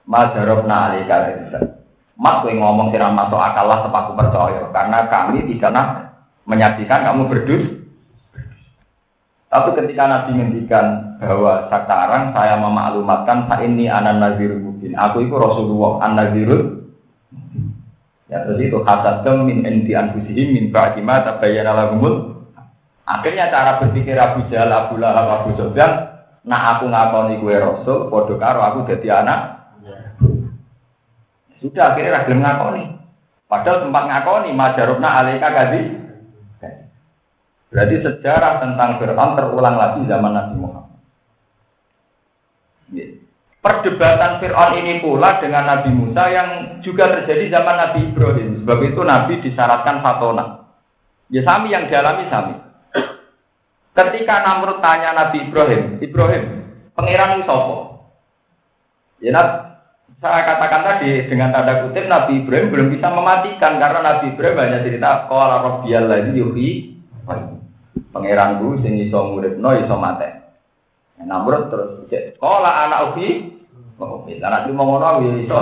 [0.07, 1.35] Madarobna alika
[2.14, 6.12] Mas gue ngomong siram masuk akal lah sepaku percaya karena kami tidak
[6.46, 7.83] menyaksikan kamu berdus
[9.52, 14.96] tapi ketika Nabi ngendikan bahwa sekarang saya memaklumatkan saat ini anak nazirul mungkin.
[14.96, 16.81] Aku itu Rasulullah an nazirul.
[18.32, 22.48] Ya terus itu hasadam min endi anfusihim min ba'dima tabayyana lahumul.
[23.04, 26.16] Akhirnya cara berpikir Abu Jahal, Abu Lahab, Abu Sufyan,
[26.48, 29.40] nah aku ngakoni gue Rasul, podo karo aku jadi anak.
[31.60, 32.84] Sudah akhirnya ragil ngakoni.
[33.52, 35.82] Padahal sempat ngakoni majarubna alaika gazi.
[37.68, 40.71] Berarti sejarah tentang Fir'aun terulang lagi zaman Nabi Muhammad.
[43.62, 46.48] Perdebatan Fir'aun ini pula dengan Nabi Musa yang
[46.83, 48.59] juga terjadi zaman Nabi Ibrahim.
[48.59, 50.66] Sebab itu Nabi disyaratkan fatona.
[51.31, 52.59] Ya sami yang dialami sami.
[53.94, 56.44] Ketika Namrud tanya Nabi Ibrahim, Ibrahim,
[56.98, 58.11] pangeran sopo?
[59.22, 59.31] Ya
[60.22, 64.79] saya katakan tadi dengan tanda kutip Nabi Ibrahim belum bisa mematikan karena Nabi Ibrahim hanya
[64.83, 66.70] cerita qala rabbiyal ladzi yuhyi
[68.11, 69.94] pangeran guru sing iso nguripno iso.
[71.22, 72.11] Namrud terus
[72.42, 73.51] qala ana uhi
[74.02, 75.56] Oh, anak itu mau ngono ya iso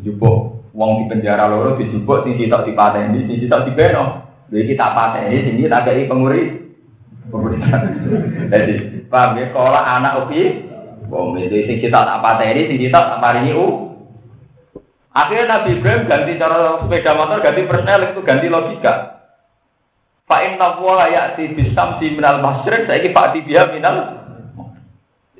[0.00, 0.36] jupuk
[0.72, 4.04] wong di penjara loro dijupuk sing sitok dipateni sing sitok dibeno.
[4.48, 6.64] Lha iki tak pateni sing iki tak kei penguri.
[8.52, 8.74] Jadi,
[9.08, 10.72] paham ya kalau anak uhi
[11.12, 13.92] Wong itu sing kita tak pateni, sing kita tak paringi u.
[15.14, 19.20] Akhirnya Nabi Ibrahim ganti cara sepeda motor, ganti persnel itu ganti logika.
[20.24, 24.23] Pak Inna Wala ya'ti bisam si minal masyrik, saya ini Pak Tibia minal.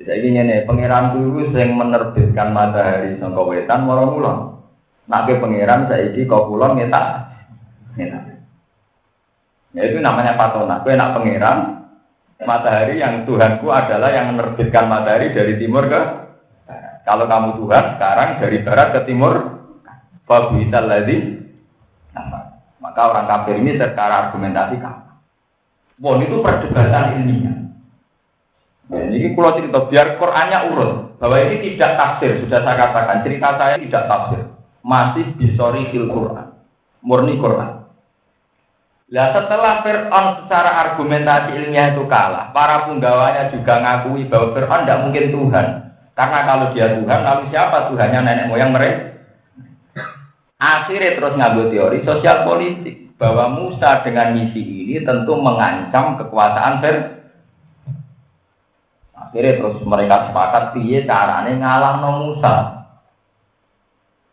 [0.05, 4.37] Saya ini pangeran dulu yang menerbitkan matahari sangka wetan, moro mulon.
[5.09, 7.25] Nak pangeran saya ini kau pulang ngetak,
[7.97, 8.23] ngetak.
[9.73, 10.85] Ya itu namanya patona.
[10.85, 11.57] Kue nak pangeran,
[12.45, 16.01] matahari yang Tuhanku adalah yang menerbitkan matahari dari timur ke
[17.05, 19.33] Kalau kamu Tuhan, sekarang dari barat ke timur,
[20.25, 21.37] Fabuhital lagi.
[22.81, 25.01] Maka orang kafir ini secara argumentasi kamu.
[26.01, 27.64] Bon itu perdebatan ilmiah.
[28.85, 33.57] Ya, ini pulau cerita biar Qurannya urut bahwa ini tidak tafsir sudah saya katakan cerita
[33.57, 34.41] saya tidak tafsir
[34.85, 36.53] masih bisori fil Quran
[37.01, 37.85] murni Quran
[39.05, 45.01] Nah setelah Fir'aun secara argumentasi ilmiah itu kalah, para penggawanya juga ngakui bahwa Fir'aun tidak
[45.05, 45.67] mungkin Tuhan.
[46.17, 49.13] Karena kalau dia Tuhan, lalu siapa Tuhannya nenek moyang mereka?
[50.57, 57.14] Akhirnya terus ngambil teori sosial politik bahwa Musa dengan misi ini tentu mengancam kekuasaan Fir'aun.
[59.35, 62.55] Akhirnya terus mereka sepakat piye caranya ngalah no Musa.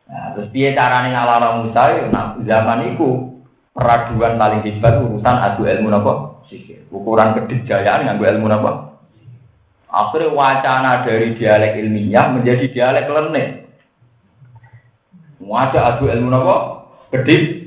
[0.06, 1.80] Nah, terus piye caranya ngalah no Musa?
[1.90, 3.32] Ya, nah, zaman itu
[3.72, 5.88] Peraduan paling hebat urusan adu ilmu
[6.44, 6.84] sihir.
[6.92, 8.70] Ukuran kedikjayaan nganggo ilmu nopo.
[9.88, 13.48] Akhirnya wacana dari dialek ilmiah menjadi dialek lenek.
[15.40, 16.54] Wajah adu ilmu nopo
[17.08, 17.64] kedik.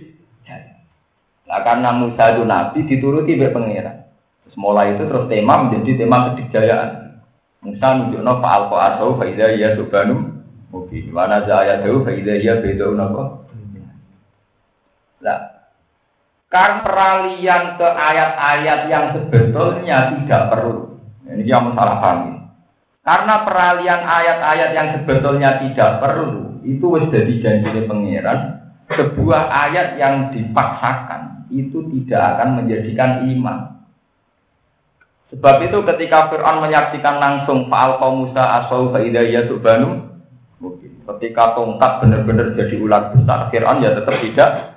[1.50, 4.06] Nah karena Musa itu nabi dituruti oleh pangeran.
[4.46, 6.90] Terus mulai itu terus tema menjadi tema kedikjayaan.
[7.66, 10.38] Musa nunjukno fa'al asau fa'idha iya subhanu
[10.70, 11.10] mungkin.
[11.10, 13.50] Mana zaya jauh fa'idha iya beda nopo.
[15.26, 15.40] Nah,
[16.54, 21.02] karena peralihan ke ayat-ayat yang sebetulnya tidak perlu.
[21.26, 22.32] Ini yang masalah kami.
[23.02, 28.62] Karena peralihan ayat-ayat yang sebetulnya tidak perlu, itu wis jadi janji pangeran.
[28.86, 33.75] Sebuah ayat yang dipaksakan itu tidak akan menjadikan iman.
[35.34, 40.06] Sebab itu ketika Fir'aun menyaksikan langsung Fa'al Musa asau fa'idayah subhanu
[40.62, 41.02] mungkin.
[41.06, 44.76] Ketika tongkat benar-benar jadi ular besar Fir'aun ya tetap tidak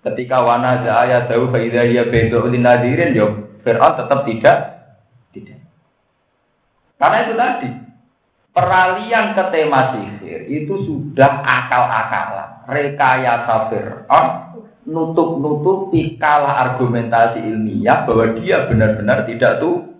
[0.00, 4.56] Ketika wana zaya tahu faidah ya bedo nadirin yo Fir'aun tetap tidak
[5.36, 5.60] tidak.
[6.96, 7.70] Karena itu tadi
[8.56, 14.49] peralihan ke tema sihir itu sudah akal-akalan, rekayasa Fir'aun
[14.90, 19.90] nutup-nutupi kalah argumentasi ilmiah bahwa dia benar-benar tidak tuh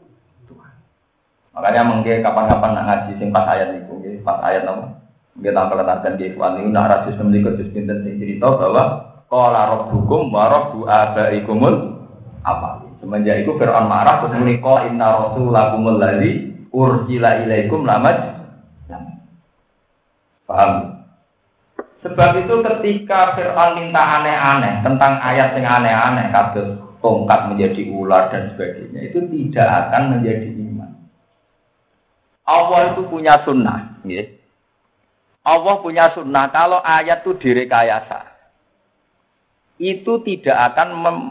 [1.50, 4.96] Makanya mungkin kapan-kapan nak ngaji sing pas ayat itu, pas ayat nama.
[5.36, 9.62] Mungkin tampil tentang di ikhwan ini nak rasis memiliki khusus pinten sing cerita bahwa Kala
[9.62, 12.02] rabbukum wa rabbu abaikumul
[12.42, 12.82] apa?
[12.98, 18.42] Semenjak itu Fir'aun marah terus muni qala inna rasulakumul ladzi ursila ilaikum lamad.
[20.50, 20.99] Paham?
[22.00, 26.68] Sebab itu ketika Fir'aun minta aneh-aneh tentang ayat yang aneh-aneh kasus
[27.04, 30.90] tongkat menjadi ular dan sebagainya itu tidak akan menjadi iman.
[32.48, 34.24] Allah itu punya sunnah, ya.
[35.44, 38.30] Allah punya sunnah kalau ayat itu direkayasa
[39.80, 40.88] itu tidak akan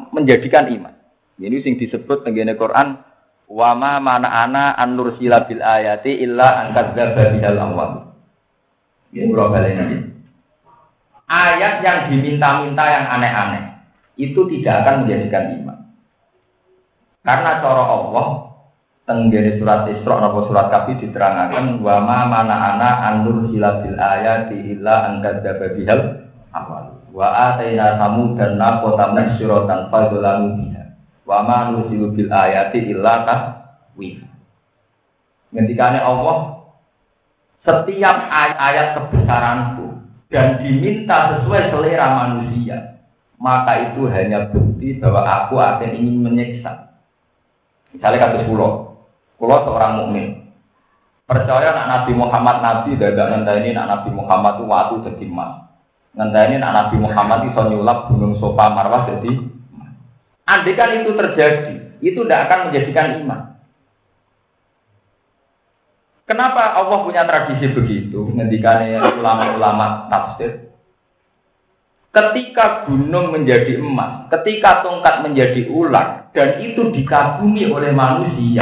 [0.09, 0.93] menjadikan iman.
[1.37, 2.97] Ini sing disebut tenggene Quran
[3.49, 7.91] wa ma mana ana an nursila bil ayati illa an kadzdzaba bihal awwal.
[9.13, 10.08] Ini kula baleni.
[11.29, 13.69] Ayat yang diminta-minta yang aneh-aneh
[14.17, 15.79] itu tidak akan menjadikan iman.
[17.21, 18.27] Karena cara Allah
[19.05, 24.73] tenggene surat Isra napa surat Kahfi diterangkan wa ma mana ana an nursila bil ayati
[24.73, 26.01] illa an kadzdzaba bihal
[26.49, 26.97] awwal.
[27.13, 30.83] Wa atayna samu dan naqota masyuratan fadzalamu biha.
[31.29, 34.25] Wa ma nusilu bil ayati illa tahwif.
[35.53, 36.59] Ngendikane Allah
[37.65, 39.78] setiap ayat-ayat kebesaranku
[40.29, 43.01] dan diminta sesuai selera manusia,
[43.41, 46.93] maka itu hanya bukti bahwa aku akan ingin menyiksa.
[47.89, 49.01] Misalnya kata pulau,
[49.41, 50.49] pulau seorang mukmin
[51.29, 55.51] percaya nak Nabi Muhammad Nabi dadak ini nak Nabi Muhammad itu waktu jadi emas.
[56.17, 59.37] ini nak Nabi Muhammad itu nyulap gunung Sofa Marwah jadi
[60.49, 63.48] Andai kan itu terjadi, itu tidak akan menjadikan iman.
[66.29, 68.29] Kenapa Allah punya tradisi begitu?
[68.29, 70.69] Ngendikane ulama-ulama tafsir.
[72.13, 78.61] Ketika gunung menjadi emas, ketika tongkat menjadi ular, dan itu dikagumi oleh manusia,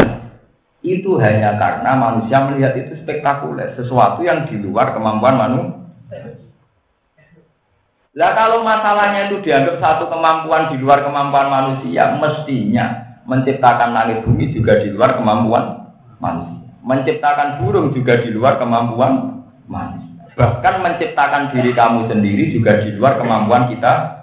[0.80, 5.76] itu hanya karena manusia melihat itu spektakuler, sesuatu yang di luar kemampuan manusia.
[8.16, 14.56] Lah kalau masalahnya itu dianggap satu kemampuan di luar kemampuan manusia, mestinya menciptakan langit bumi
[14.56, 15.92] juga di luar kemampuan
[16.24, 16.57] manusia.
[16.88, 20.08] Menciptakan burung juga di luar kemampuan manusia.
[20.40, 24.16] Bahkan menciptakan diri kamu sendiri juga di luar kemampuan kita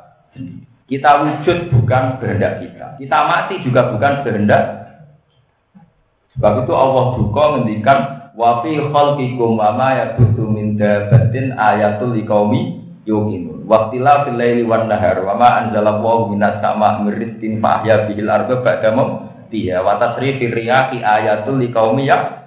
[0.84, 3.00] Kita wujud bukan kehendak kita.
[3.00, 4.64] Kita mati juga bukan kehendak.
[6.36, 7.98] Sebab itu Allah juga ngendikan
[8.36, 13.64] wa fi khalqikum wa ma yabuthu min dabatin ayatul liqaumi yuqinun.
[13.64, 18.60] Waqtila fil laili wan nahar wa ma anzalallahu minas sama mirizqin fa ahya bihil arda
[18.60, 22.43] ba'da mawtiha wa tasrifir ayatul liqaumi ya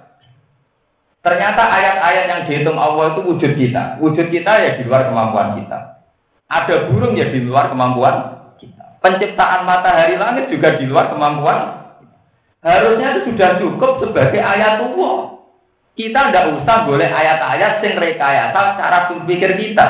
[1.28, 4.00] Ternyata ayat-ayat yang dihitung Allah itu wujud kita.
[4.00, 6.00] Wujud kita ya di luar kemampuan kita.
[6.48, 8.96] Ada burung ya di luar kemampuan kita.
[9.04, 11.84] Penciptaan matahari langit juga di luar kemampuan.
[12.64, 15.36] Harusnya itu sudah cukup sebagai ayat Allah.
[15.92, 19.88] Kita tidak usah boleh ayat-ayat sing rekayasa cara berpikir kita.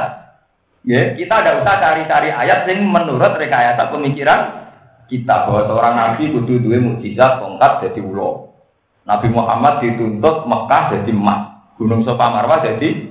[0.83, 4.67] Ya, kita tidak usah cari-cari ayat sing menurut rekayasa pemikiran
[5.07, 8.48] kita bahwa seorang nabi kudu duwe mukjizat tongkat jadi ulo.
[9.09, 11.41] Nabi Muhammad dituntut Mekah jadi emas,
[11.81, 13.09] Gunung Sofa Marwah jadi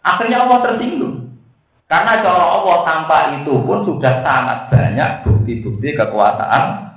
[0.00, 1.36] akhirnya Allah tersinggung.
[1.84, 6.88] Karena cara Allah tanpa itu pun sudah sangat banyak bukti-bukti kekuasaan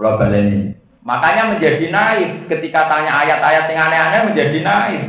[0.00, 0.72] Pulau ini.
[1.04, 5.02] Makanya menjadi naif ketika tanya ayat-ayat yang aneh-aneh menjadi naif.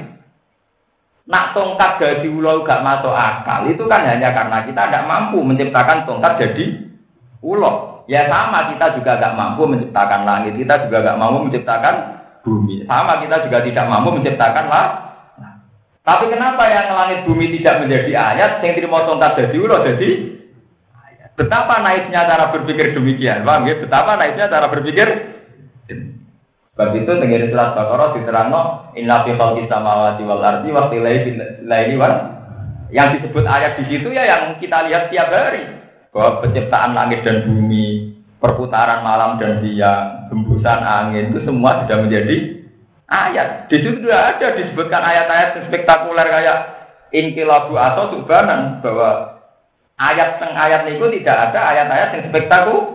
[1.31, 6.03] Nak tongkat jadi ulau gak masuk akal itu kan hanya karena kita tidak mampu menciptakan
[6.03, 6.91] tongkat jadi
[7.39, 7.90] ulau.
[8.11, 11.95] Ya sama kita juga gak mampu menciptakan langit, kita juga gak mampu menciptakan
[12.43, 12.83] bumi.
[12.83, 14.87] Sama kita juga tidak mampu menciptakan lah.
[16.03, 20.09] Tapi kenapa yang langit bumi tidak menjadi ayat, yang terima tongkat jadi ulo jadi.
[21.39, 23.79] Betapa naiknya cara berpikir demikian, paham ya?
[23.79, 25.07] Betapa naiknya cara berpikir
[26.71, 28.61] Sebab itu tenggiri setelah Bakara diterangno
[28.95, 32.15] inna fi khalqis samawati wal ardi wa wal
[32.91, 35.67] yang disebut ayat di situ ya yang kita lihat tiap hari
[36.09, 38.00] bahwa penciptaan langit dan bumi,
[38.41, 42.65] perputaran malam dan siang, hembusan angin itu semua sudah menjadi
[43.05, 43.69] ayat.
[43.69, 46.57] Di situ sudah ada disebutkan ayat-ayat spektakuler kayak
[47.13, 49.39] inkilabu atau subhanan bahwa
[50.01, 52.85] ayat teng ayat itu tidak ada ayat-ayat yang spektakuler.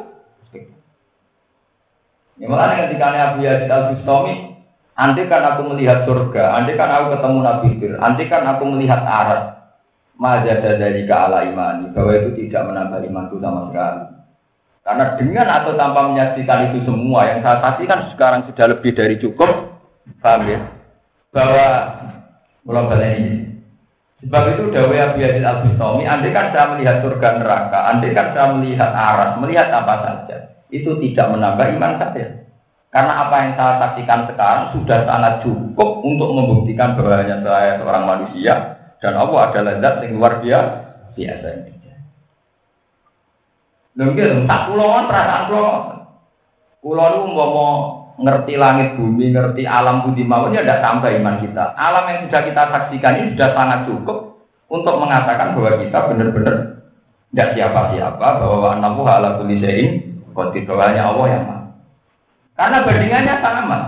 [2.37, 4.61] Ini malah ketika Abu Yazid al Bustami,
[4.93, 9.01] nanti kan aku melihat surga, nanti kan aku ketemu Nabi Fir, nanti kan aku melihat
[9.09, 9.57] Arab,
[10.17, 14.16] Majada dari ala imani bahwa itu tidak menambah imanku sama sekali.
[14.87, 19.83] Karena dengan atau tanpa menyaksikan itu semua yang saya saksikan sekarang sudah lebih dari cukup,
[20.23, 20.63] paham ya?
[21.35, 21.67] Bahwa
[22.63, 23.35] balik ini.
[24.23, 28.31] Sebab itu Dawei Abu Yazid Al Bustami, andai kan saya melihat surga neraka, andai kan
[28.31, 30.37] saya melihat aras, melihat apa saja,
[30.71, 32.47] itu tidak menambah iman saya.
[32.95, 38.05] Karena apa yang saya saksikan sekarang sudah sangat cukup untuk membuktikan bahwa hanya saya seorang
[38.07, 38.55] manusia
[39.03, 40.75] dan Allah adalah zat yang luar biasa.
[41.13, 41.76] Biasa
[43.97, 44.03] ini.
[44.05, 45.75] Mungkin tak pulauan perasaan pulau.
[46.85, 47.73] Pulau itu mau
[48.17, 51.75] ngerti langit bumi, ngerti alam budi mawon ya tidak sampai iman kita.
[51.77, 54.19] Alam yang sudah kita saksikan ini sudah sangat cukup
[54.69, 56.57] untuk mengatakan bahwa kita benar-benar
[57.33, 59.91] tidak siapa-siapa bahwa Allah ala kulli syai'in
[60.33, 61.65] qadir Allah yang maha.
[62.57, 63.79] Karena bandingannya sama.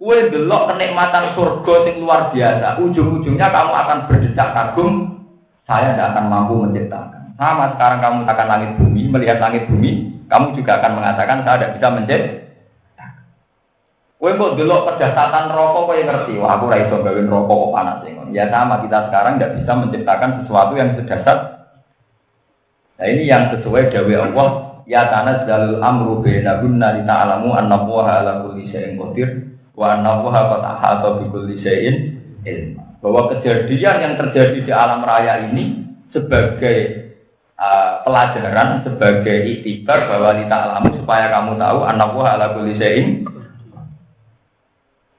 [0.00, 2.80] Kue delok kenikmatan surga yang luar biasa.
[2.80, 5.20] Ujung-ujungnya kamu akan berdecak kagum.
[5.68, 7.19] Saya tidak akan mampu menciptakan.
[7.40, 11.72] Sama sekarang kamu akan langit bumi, melihat langit bumi, kamu juga akan mengatakan saya tidak
[11.80, 12.40] bisa menciptakan.
[14.20, 16.36] Kue mau delok kedasatan rokok, kue ngerti.
[16.36, 18.04] Wah, aku raiso gawin rokok kok panas
[18.36, 21.36] Ya sama kita sekarang tidak bisa menciptakan sesuatu yang sedasar.
[23.00, 24.48] Nah ini yang sesuai dawe Allah.
[24.84, 30.62] Ya tanah jalul amru bainahunna li ta'lamu anna ala kulli syai'in qadir wa nawaha qad
[30.66, 31.96] ahata bi kulli syai'in
[32.44, 33.00] ilma.
[33.00, 37.09] Bahwa kejadian yang terjadi di alam raya ini sebagai
[37.60, 43.08] uh, pelajaran, sebagai iktibar bahwa kita alamu supaya kamu tahu anak ala kulli syai'in.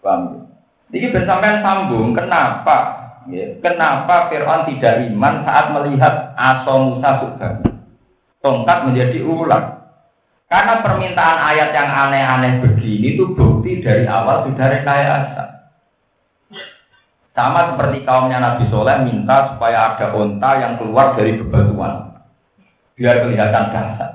[0.02, 0.50] Paham?
[0.92, 3.00] Ini bersamaan sambung, kenapa?
[3.30, 7.56] Ya, kenapa Fir'aun tidak iman saat melihat Aso Musa Subhan?
[8.42, 9.94] Tongkat menjadi ular.
[10.52, 15.44] Karena permintaan ayat yang aneh-aneh begini itu bukti dari awal sudah rekayasa.
[17.32, 22.11] Sama seperti kaumnya Nabi Soleh minta supaya ada onta yang keluar dari bebatuan.
[23.02, 24.12] Biar kelihatan dahsyat.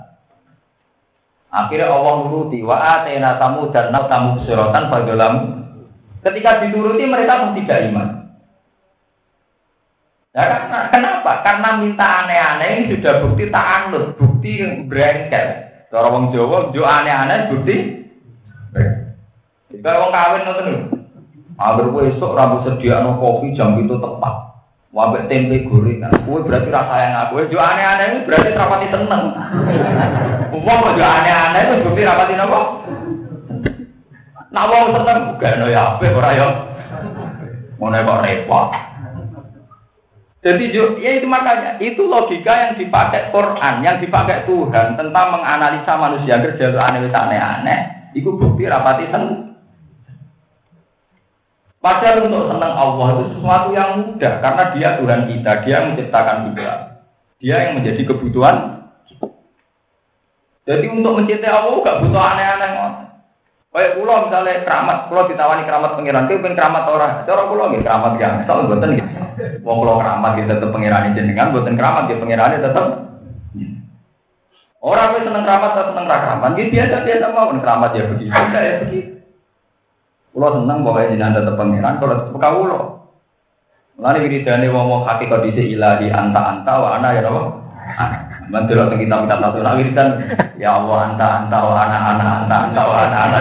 [1.51, 5.43] Akhirnya Allah nuruti wa atena tamu dan nal tamu suratan fagalamu.
[6.22, 8.09] Ketika dituruti mereka pun tidak iman.
[10.37, 11.32] Ya, karena, kenapa?
[11.41, 15.47] Karena minta aneh-aneh ini sudah bukti tak anut, bukti berengkel.
[15.89, 17.76] Cara wong Jawa, jo aneh-aneh bukti.
[19.72, 20.68] Jika wong kawin nonton
[21.57, 24.56] Agar gue esok rambut sediaan kopi jam itu tepat.
[24.97, 26.09] Wabek tempe gorengan.
[26.24, 27.44] Gue berarti rasa yang aku.
[27.53, 29.22] Jo aneh-aneh itu berarti rapati seneng.
[30.57, 32.61] Uang kok jo aneh-aneh itu bukti rapati nopo.
[34.57, 36.49] Nah wong seneng bukan ya apa ora ya.
[37.76, 38.68] Mau kok repot.
[40.40, 46.40] Jadi ya itu makanya itu logika yang dipakai Quran, yang dipakai Tuhan tentang menganalisa manusia
[46.40, 48.11] kerja aneh-aneh.
[48.16, 49.45] Itu bukti rapati seneng.
[51.87, 56.37] Padahal untuk senang Allah itu sesuatu yang mudah karena dia Tuhan kita, dia yang menciptakan
[56.51, 56.72] kita,
[57.39, 58.57] dia yang menjadi kebutuhan.
[60.66, 62.70] Jadi untuk mencintai Allah gak butuh aneh-aneh.
[63.70, 67.22] Kayak pulau misalnya keramat, pulau ditawani keramat pengiran, itu pengen keramat orang.
[67.22, 69.11] Cara pulau gitu keramat ya, soal buatan gitu.
[69.62, 72.87] Wong pulau keramat gitu tetap pengiran jenengan, buatan keramat gitu pengiran tetap.
[74.82, 79.16] Orang yang seneng keramat seneng keramat, gitu biasa biasa mau keramat ya begitu, ya begitu.
[80.37, 82.78] Pulau seneng pokoknya jenengan tetap pengiran, kalau tetap kawulo.
[83.97, 87.57] Lalu wiridane wong wong hati kau disi ilahi anta anta wa ana ya Allah.
[88.53, 90.28] Mantul kita kita satu nak wiridan
[90.61, 93.39] ya Allah anta anta wa ana ana anta anta wa ana ana.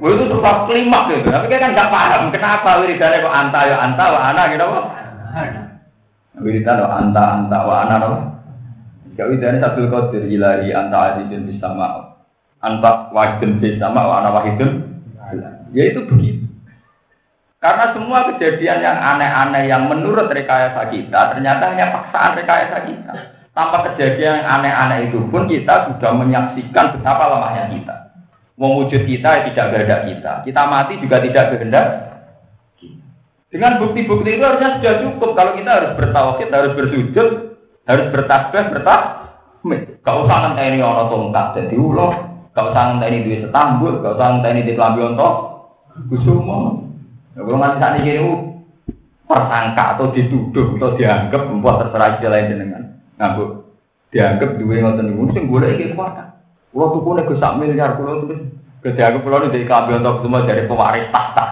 [0.00, 4.04] Gue itu suka kelima gitu, tapi kan nggak paham kenapa wiridannya kok anta ya anta
[4.08, 4.80] wa ana gitu apa?
[6.40, 8.18] Wiridan wa anta anta wa ana apa?
[9.20, 12.16] Gak wiridannya satu qadir ilahi anta azizun bisama
[12.64, 14.85] anta wahidun bisama wa ana wahidun.
[15.74, 16.46] Ya itu begitu.
[17.66, 23.12] Karena semua kejadian yang aneh-aneh yang menurut rekayasa kita ternyata hanya paksaan rekayasa kita.
[23.56, 27.96] Tanpa kejadian yang aneh-aneh itu pun kita sudah menyaksikan betapa lemahnya kita.
[28.60, 30.32] Mewujud kita tidak kehendak kita.
[30.44, 31.86] Kita mati juga tidak kehendak.
[33.50, 35.30] Dengan bukti-bukti itu harusnya sudah cukup.
[35.32, 37.28] Kalau kita harus bertauhid, harus bersujud,
[37.88, 39.80] harus bertasbih, bertahmid.
[40.04, 42.08] Gak usah ini orang tongkat jadi ulo.
[42.52, 44.04] Gak usah ini duit setambul.
[44.04, 45.02] Gak usah ini di kelambi
[45.96, 46.84] untuk kusumo.
[47.32, 48.20] Kalau nanti saat ini
[49.26, 52.82] persangka atau dituduh atau dianggap membuat terserah istilah jenengan.
[53.16, 53.64] Nah, bu,
[54.12, 56.16] dianggap dua ngoten niku sing golek iki kuat.
[56.70, 58.40] Kulo tukune Gus sak miliar kulo terus
[58.84, 61.46] gede aku kulo dari kabel untuk semua dari pewaris tahta.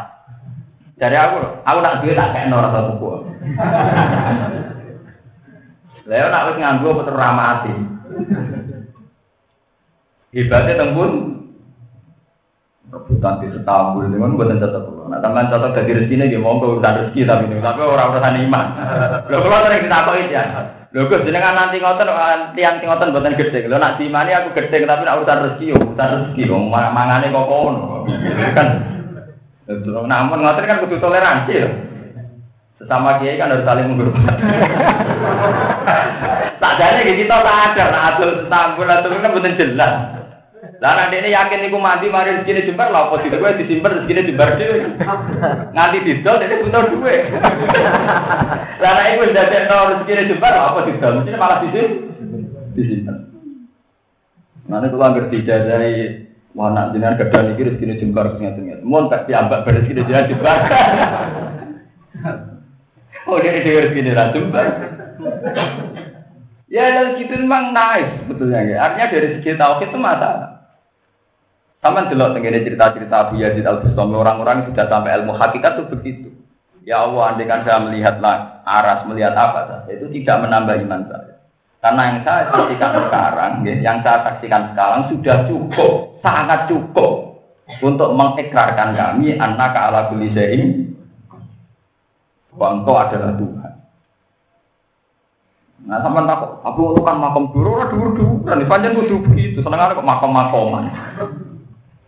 [0.94, 3.08] Dari aku, aku nak duit tak kayak nol atau tuku.
[6.08, 7.74] Leo nak wis nganggo apa ramati.
[10.34, 11.33] Hebatnya tembun
[12.94, 17.26] rebutan di setambul dengan buatan cocok Nah, teman cocok dari rezeki ini, mau urusan rezeki
[17.26, 18.64] tapi ini, tapi orang urusan iman.
[19.28, 20.42] Lo kalau sering ditakoki ya,
[20.94, 22.06] Lho Gus jenengan nanti ngoten
[22.54, 23.66] tiang ngoten mboten gede.
[23.66, 27.50] Lho nak dimani aku gede tapi nak urusan rezeki yo urusan rezeki wong mangane kok
[27.50, 28.06] kono.
[28.54, 28.68] Kan.
[30.06, 31.70] Namun ngoten kan kudu toleransi lho.
[32.78, 34.42] Sesama kiai kan harus saling menghormati.
[36.62, 40.23] tak jane kita sadar nak adul setambul atau kan mboten jelas.
[40.82, 44.58] Lah nek ini yakin niku mati mari rezekine jembar lha apa diduwe disimpen rezekine jembar
[44.60, 44.78] dhewe.
[45.72, 47.14] Nganti didol dene butuh duwe.
[48.82, 51.90] Lah nek iku ndadekno rezekine jembar lha apa didol mesti malah disimpen.
[52.76, 53.16] Disimpen.
[54.68, 58.86] Mana kalau anggar dijajahi Wah, nak jenengan kedua niki rezekine jembar ngeten-ngeten.
[58.86, 60.58] Mun tak diambak rezekine jenengan jembar.
[63.24, 64.68] Oh, dia dia rezekine ra jembar.
[66.68, 68.60] Ya, dan gitu memang nice sebetulnya.
[68.66, 68.76] Ya.
[68.84, 70.53] Artinya dari segi tauhid itu masalah.
[71.84, 76.28] Sama delok tenggene cerita-cerita Abu Yazid Al Bustami orang-orang sudah sampai ilmu hakikat itu begitu.
[76.80, 81.44] Ya Allah, andai kan saya melihatlah aras, melihat apa saja, itu tidak menambah iman saya.
[81.84, 85.92] Karena yang saya saksikan sekarang, ya, yang saya saksikan sekarang sudah cukup,
[86.24, 87.44] sangat cukup
[87.84, 90.32] untuk mengikrarkan kami anak ala kulli
[92.56, 93.72] bahwa engkau adalah Tuhan.
[95.84, 100.00] Nah, sama tak aku kan makam dulu, dulu dulu, dan panjang kudu begitu, seneng kok
[100.00, 100.88] makam makoman.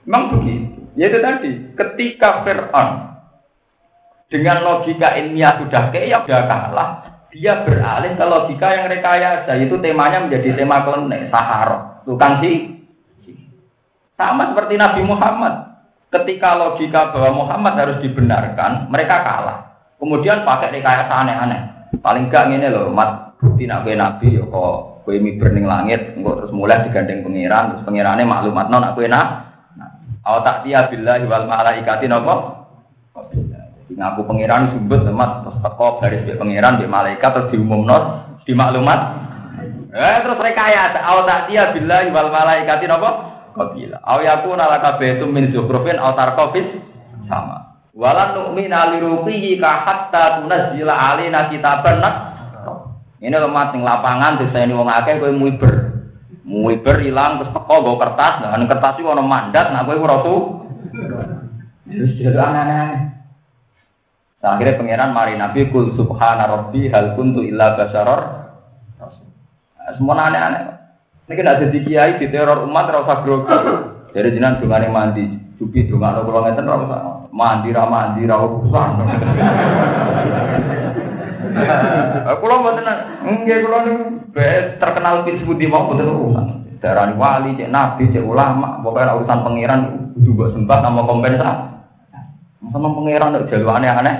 [0.06, 0.86] Memang begitu.
[0.96, 2.90] Ya itu tadi, ketika Fir'aun
[4.30, 6.90] dengan logika ilmiah sudah kayak sudah kalah,
[7.34, 9.58] dia beralih ke logika yang rekayasa.
[9.60, 12.80] Itu temanya menjadi tema klenek, sahar, tukang sih.
[14.16, 15.54] Sama seperti Nabi Muhammad.
[16.06, 19.58] ketika logika bahwa Muhammad harus dibenarkan, mereka kalah.
[19.98, 21.60] Kemudian pakai rekayasa aneh-aneh.
[22.00, 26.52] Paling gak ini loh, mat bukti nak nabi, ya kok kue ning langit, engko terus
[26.52, 29.45] mulai digandeng pangeran, terus pangerane maklumat non aku enak.
[30.26, 32.66] Nah, aw tak tiya billahi wal malaikati napa?
[33.30, 37.96] Jadi ngaku pangeran sumbut lemat terus teko baris be pangeran be malaikat terus diumumno
[38.42, 39.00] di maklumat.
[39.94, 43.10] Eh terus rekayasa aw tak tiya billahi wal malaikati napa?
[43.54, 44.02] Qabila.
[44.02, 46.74] Aw yakuna laka baitum min zukhrufin aw tarqafis
[47.30, 47.78] sama.
[47.94, 52.14] Walan nu'mina liruqihi ka hatta tunazzila alaina kitaban nak.
[53.22, 55.85] Ini lemah sing lapangan ini wong akeh kowe muiber.
[56.46, 60.40] Muiber ilang terus teko nggo kertas, nah kertas iki ana mandat nak kowe ora tuh.
[61.90, 62.90] Terus jadi aneh-aneh.
[64.46, 68.46] Akhirnya pangeran mari Nabi kul subhana rabbi hal kuntu illa basaror.
[69.98, 70.62] Semua aneh-aneh.
[71.26, 73.50] Ini kena jadi kiai di teror umat rasa grogi.
[74.14, 75.26] Jadi jinan dungane mandi,
[75.58, 78.38] cuci dungan lo kalau ngeten rasa mandi ra mandi ra
[81.64, 82.36] urusan.
[82.40, 82.88] Kulo mboten
[83.24, 84.04] nggih kulo niku
[84.78, 86.46] terkenal pit sebudi mau mboten urusan.
[86.76, 89.80] Darani wali, cek nabi, cek ulama, pokoknya urusan pangeran
[90.20, 91.66] kudu mbok sembah sama kompensasi.
[92.68, 94.16] Sama pangeran nek jalu aneh-aneh.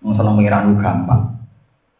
[0.00, 1.22] Masalah pangeran itu gampang.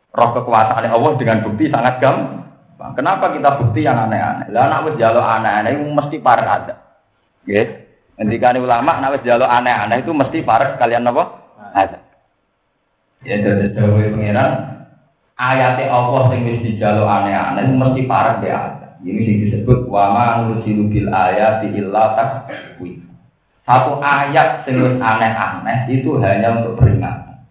[0.08, 2.96] Roh kekuasaan Allah dengan bukti sangat gampang.
[2.96, 4.48] Kenapa kita bukti yang aneh-aneh?
[4.48, 6.74] Lah anak wis jaluk aneh-aneh mesti para ada.
[7.44, 7.66] Nggih.
[8.18, 11.24] Ketika ulama nak wis aneh-aneh itu mesti parek kalian apa?
[11.76, 12.07] Ada.
[13.26, 14.86] Ya dari jauh pengiran
[15.34, 18.78] ayat Allah yang wis dijaluk aneh-aneh mesti parek dia.
[18.98, 22.98] Ini disebut wama nusilu bil ayat illa takwi.
[23.62, 27.46] Satu ayat yang aneh-aneh itu hanya untuk peringatan.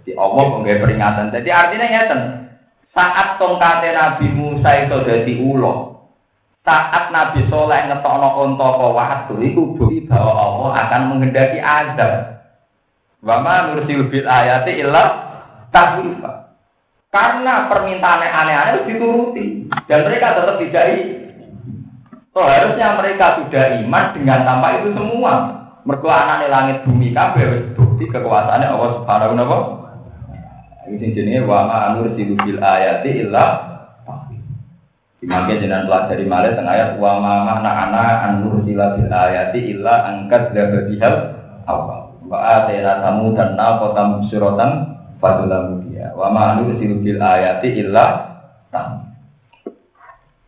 [0.00, 1.32] Jadi Allah memberi peringatan.
[1.32, 2.02] Jadi artinya ya
[2.94, 5.94] saat tongkatnya Nabi Musa itu jadi ulo,
[6.62, 12.33] saat Nabi Soleh ngetokno onto ke waktu, itu bukti bahwa Allah akan menghendaki azab.
[13.24, 15.02] Wama nursil bil ayati illa
[15.72, 16.52] tahwifa.
[17.08, 20.86] Karena permintaan aneh-aneh dituruti dan mereka tetap tidak
[22.34, 25.54] So, harusnya mereka sudah iman dengan tanpa itu semua.
[25.86, 29.58] Mergo anane langit bumi kabeh bukti kekuasaannya Allah Subhanahu wa taala.
[30.90, 33.74] Ini jenenge wa ma nursilu bil ayati illa
[35.24, 40.04] Dimakai jenengan pelajari malah tengah ayat wa ma mana ana an nursila bil ayati illa
[40.10, 41.16] angkat dabadihal
[41.64, 41.93] awal.
[42.24, 44.70] Wa atayna tamu dan naqata mubsiratan
[45.20, 46.12] fadulamu dia.
[46.16, 48.04] Wa ma nursilu bil ayati illa
[48.72, 49.12] tam.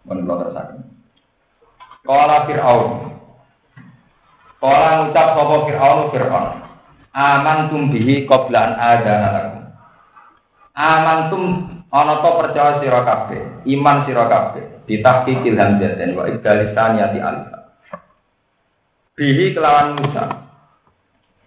[0.07, 0.79] Menurut terusaken.
[2.07, 2.91] Qala Fir'aun.
[4.63, 6.53] Qala ngucap sapa Fir'aun Fir'aun.
[7.17, 9.65] Amantum bihi qabla an adana lakum.
[10.77, 11.43] Amantum
[11.89, 17.49] ana to percaya sira kabeh, iman sira kabeh, ditahqiqil hamzatain wa ibdalisaniyati alif.
[19.17, 20.46] Bihi kelawan Musa.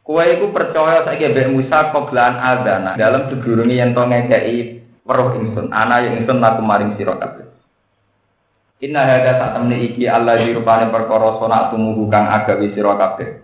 [0.09, 5.69] Kue iku percaya saiki mbek Musa qoblan adana dalam sedurunge yen to ngekeki weruh ingsun,
[5.69, 7.45] ana yang ingsun laku maring sira kabeh.
[8.81, 13.37] Inna hada sak temne iki Allah dirupane perkara sona tumuhu kang agawe sira kabeh.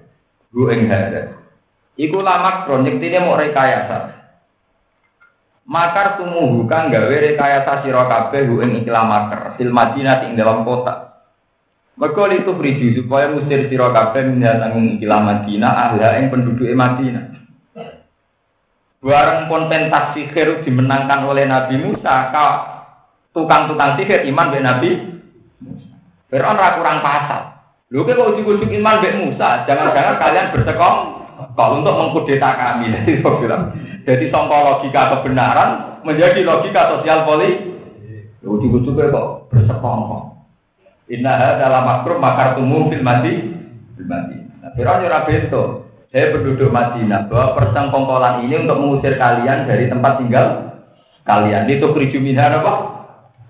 [0.57, 1.37] Hu ing hada.
[2.01, 4.15] Iku lamak proyektine mau rekayasa
[5.69, 11.14] makar tumuhu gawe rekayasa sira kabeh ing ikhlas makar fil Madinah ing dalam kota
[11.95, 17.35] Mergo itu berisi supaya musir sira kabeh menyang ikhlas Madinah ahla ing penduduk Madinah
[19.05, 22.51] Barang konten sihir dimenangkan oleh Nabi Musa, kau
[23.37, 24.89] tukang-tukang sihir iman be Nabi
[26.33, 27.53] Fir'aun ra kurang pasal.
[27.93, 30.97] Lho kok ujuk-ujuk iman be Musa, jangan-jangan kalian bersekong
[31.53, 32.91] kalau untuk mengkudeta kami.
[32.97, 33.63] Jadi bilang,
[34.09, 37.77] jadi songkol logika kebenaran menjadi logika sosial politik.
[38.41, 40.34] Ujung-ujung kok bersekongkol.
[41.05, 43.53] Inna dalam makrum makar tumum fil mati
[43.93, 44.41] fil mati.
[44.61, 45.85] Nah, Fir'aun ora bento.
[46.09, 50.47] Saya penduduk Madinah bahwa persengkongkolan ini untuk mengusir kalian dari tempat tinggal
[51.27, 51.67] kalian.
[51.67, 52.73] Itu keriju minha apa?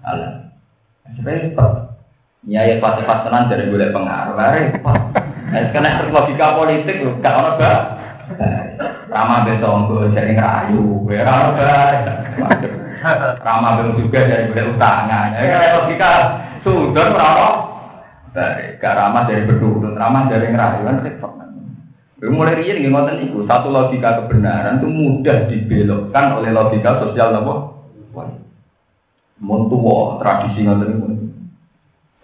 [0.01, 0.49] Alam.
[1.21, 1.93] Repot.
[2.49, 4.35] Ya ya tenan dari boleh pengaruh.
[4.35, 4.97] Repot.
[5.45, 7.51] Nah, karena logika politik loh, gak ono
[9.05, 11.21] Rama besok untuk jadi ngerayu, ya
[13.45, 15.37] Rama belum juga dari beli utangan.
[15.37, 16.11] Ya logika
[16.65, 17.49] sudah berapa?
[18.33, 21.33] Dari ramah dari berduduk, ramah dari ngerayu kan repot.
[22.25, 27.75] Mulai rian nggih ngoten iku, satu logika kebenaran itu mudah dibelokkan oleh logika sosial napa?
[29.39, 31.07] Montuwo tradisi ngoten niku.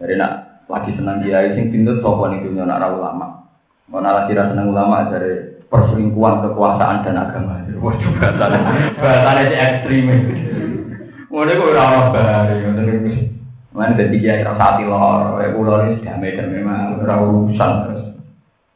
[0.02, 3.46] Jadi nak lagi senang dia sing pintu sapa niku nyana ulama.
[3.92, 7.62] Mau lagi senang ulama dari perselingkuhan kekuasaan dan agama.
[7.80, 7.96] Wah,
[9.00, 10.06] bahasanya si ekstrim.
[11.32, 13.31] Mulai kok ramah bahari,
[13.72, 18.04] Mana jadi dia rasa hati lor, pulau ini damai dan memang urusan terus.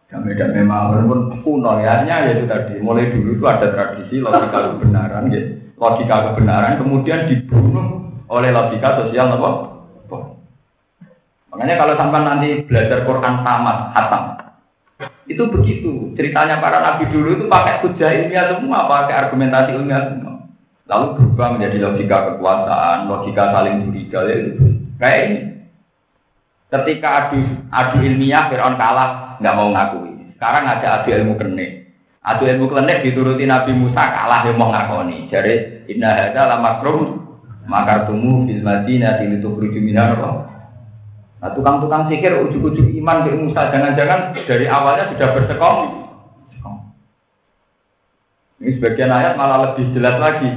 [0.07, 2.79] Damai-damai mawon pun kuno ya, ya itu tadi.
[2.79, 5.41] Mulai dulu itu ada tradisi logika kebenaran, ya.
[5.75, 9.75] logika kebenaran kemudian dibunuh oleh logika sosial apa?
[11.51, 14.23] Makanya kalau sampai nanti belajar Quran tamat, hatam,
[15.23, 16.11] itu begitu.
[16.19, 20.51] Ceritanya para nabi dulu itu pakai hujah ilmiah semua, pakai argumentasi ilmiah semua.
[20.85, 24.74] Lalu berubah menjadi logika kekuasaan, logika saling curiga, ya itu.
[24.95, 25.41] Kayak ini.
[26.71, 27.39] Ketika adu
[27.71, 30.11] adu ilmiah, Fir'aun kalah, nggak mau ngakui.
[30.35, 31.71] Sekarang ada adu ilmu kenik.
[32.25, 35.29] Adu ilmu kenik dituruti Nabi Musa kalah yang mau ngakoni.
[35.29, 37.21] Jadi inna hadza la makrum
[37.69, 40.13] makartumu fil madinah litukhruju minha
[41.35, 45.79] Nah, tukang-tukang sikir ujuk-ujuk iman ke Musa jangan-jangan dari awalnya sudah bersekong.
[48.65, 50.47] Ini sebagian ayat malah lebih jelas lagi.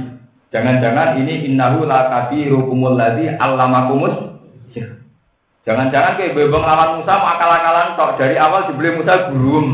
[0.49, 4.28] Jangan-jangan ini innahu la kabirukumul ladzi allamakumus
[5.69, 9.67] Jangan-jangan kayak bebong lawan Musa akal-akalan kok dari awal dibeli Musa gurum.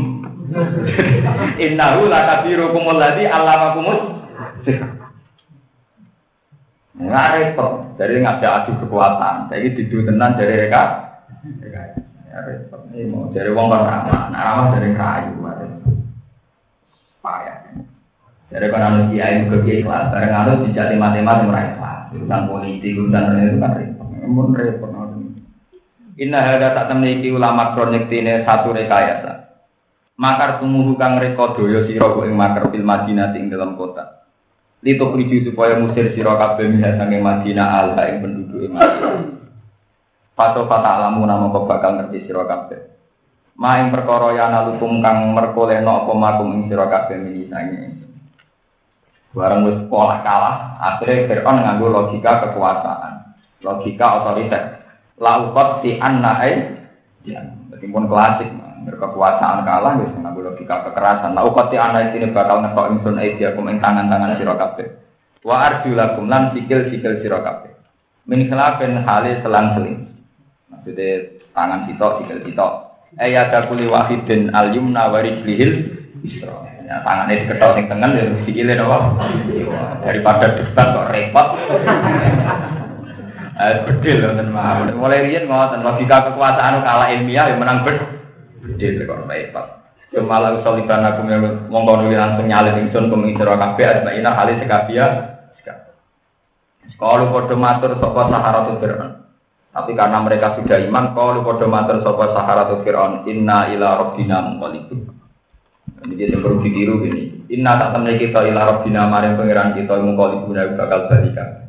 [1.64, 4.00] Innahu la kabirukumul ladzi allamakumus
[6.96, 9.48] Nggak repot, dari ngajak adu kekuatan.
[9.48, 10.82] Jadi didu tenan dari mereka
[12.28, 12.80] Ya repot.
[12.92, 15.32] Ini mau dari wong kan ramah, nah ramah dari kayu.
[17.24, 17.56] Payah.
[18.52, 22.00] Dari kan anu kiai ke kiai kelas, bareng anu dijati matematik mulai kelas.
[22.12, 24.08] Urusan politik, urusan itu kan repot.
[24.28, 24.85] Mun repot.
[26.16, 29.52] Inna hada tak temniki ulama kronik tine satu rekayasa.
[30.16, 34.24] Makar tumuhu kang reka daya sira ing makar fil Madinah ing dalam kota.
[34.80, 35.12] Litu
[35.52, 39.36] supaya musir sira kabeh minha sange Madinah ala ing penduduk Madinah.
[40.32, 42.96] Fato fata alamu nama kau bakal ngerti siro kabeh.
[43.56, 47.92] Maing perkara ya nalukum kang merkolehno apa makum ing sira kabeh mini sange.
[49.36, 54.75] Barang wis pola kalah, akhirnya Fir'aun nganggo logika kekuasaan, logika otoriter.
[55.16, 56.76] Laukot si anna ai,
[57.24, 57.40] ya,
[57.72, 58.52] meskipun klasik,
[58.84, 61.32] berkekuasaan kalah, wis nganggo logika kekerasan.
[61.32, 64.86] Laukot si anna ini bakal ngetok ingsun ai dia kum tangan-tangan sira kabeh.
[65.40, 67.72] Wa arjulakum lan sikil-sikil sira kabeh.
[68.28, 70.04] Min khilafin hale selang-seling.
[70.68, 72.72] Maksudnya tangan sitok, sikil sitok.
[73.16, 76.66] Ada kuli wahidin al yumna warijlihil isra.
[76.86, 78.98] Ya, tangannya diketok sing tengen ya sikile apa?
[80.06, 81.48] Daripada debat kok repot.
[83.56, 84.92] Eh bedil wonten mawon.
[85.00, 87.96] Mulai riyen ngoten logika kekuasaan kalah ilmiah yang menang bed.
[88.60, 89.66] Bedil kok repot.
[90.12, 91.28] Kemalang soliban aku
[91.68, 95.06] mongko nuli langsung nyalin ingsun kumisira kabeh asmaina halis sekabia.
[96.86, 99.26] Sekolah padha matur sapa saharatu Fir'aun.
[99.76, 104.96] Tapi karena mereka sudah iman, kode mater sopo sahara tu Fir'aun, inna ila robbina mengkolibu.
[106.00, 107.44] Ini dia yang perlu ditiru ini.
[107.52, 111.65] Inna tak temen kita ila robbina maring pangeran kita mengkolibu nabi bakal balikan.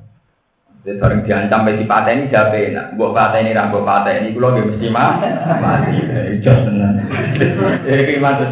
[0.87, 2.95] Jadi sering diancam besi ini siapa enak.
[2.95, 5.19] Buat patah ini rambut patah ini, gue lagi mesti mah
[5.59, 5.99] mati.
[6.39, 7.03] Jos tenan.
[7.91, 8.47] Jadi gimana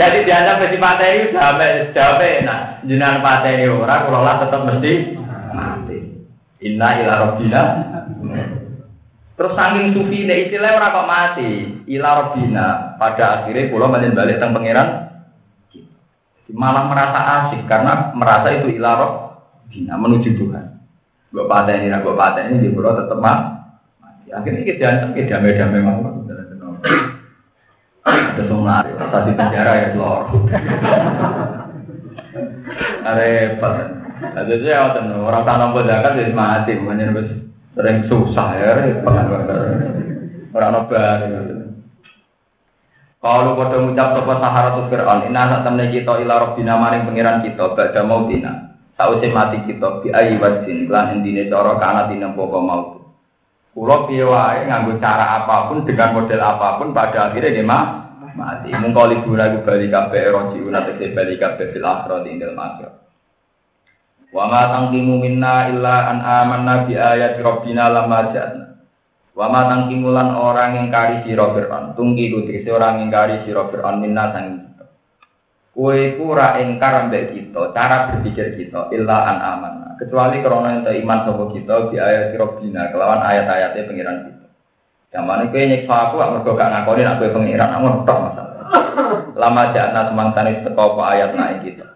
[0.00, 2.60] Jadi diancam besi ini siapa siapa enak.
[2.88, 4.92] Jinan patah ini orang, kalau lah tetap mesti
[5.52, 5.98] mati.
[6.64, 7.62] Inna ila robbina
[9.36, 11.50] Terus saking sufi ini istilah orang kok mati,
[11.84, 12.96] ila robina.
[12.96, 14.88] Pada akhirnya pulau balik balik tentang pangeran,
[16.48, 20.71] malah merasa asik karena merasa itu ila robina menuju Tuhan.
[21.32, 24.28] Gue patah ini, gue patah ini pulau tetap mati.
[24.32, 26.00] Akhirnya kita jangan kita damai damai mau.
[28.02, 30.28] Ada semua tadi penjara ya lor.
[33.02, 33.74] Repot.
[34.22, 39.16] Ada juga orang tanam zakat jadi mati, makanya sering susah ya repot
[40.52, 41.18] orang nobar
[43.22, 47.40] kalau pada ngucap sopo sahara tuh Fir'aun ina sak temne kita ila robbina maring pengiran
[47.40, 48.71] kita badha mautina
[49.02, 53.02] sausi mati kita bi ayi wasin lan intine cara kana tinempo mau
[53.72, 57.84] Kulo piye wae nganggo cara apa pun dengan model apa pun pada akhirnya dia mah
[58.36, 58.68] mati.
[58.76, 62.94] Mung kali guna bali kabeh roji unat bali kabeh fil akhirat ing dalem akhirat.
[64.28, 68.64] Wa ma tangkimu minna illa an amanna bi ayati rabbina lamma ja'na.
[69.32, 71.96] Wa ma tangkimu lan orang yang kari sira Fir'aun.
[71.96, 74.71] Tungki kudu orang yang kari sira Fir'aun minna sang
[75.72, 79.88] iku ora engkar ambek kita, cara berpikir kita illa an amanna.
[79.96, 84.46] Kecuali karena ente iman sapa kita bi ayati rabbina kelawan ayat-ayatnya pengiran kita.
[85.12, 88.66] Zaman kowe nyiksa aku mergo gak ngakoni nek kowe pengiran, aku tok masalah.
[89.36, 91.86] Lama ja'na semangsanis teko apa ayat naik kita.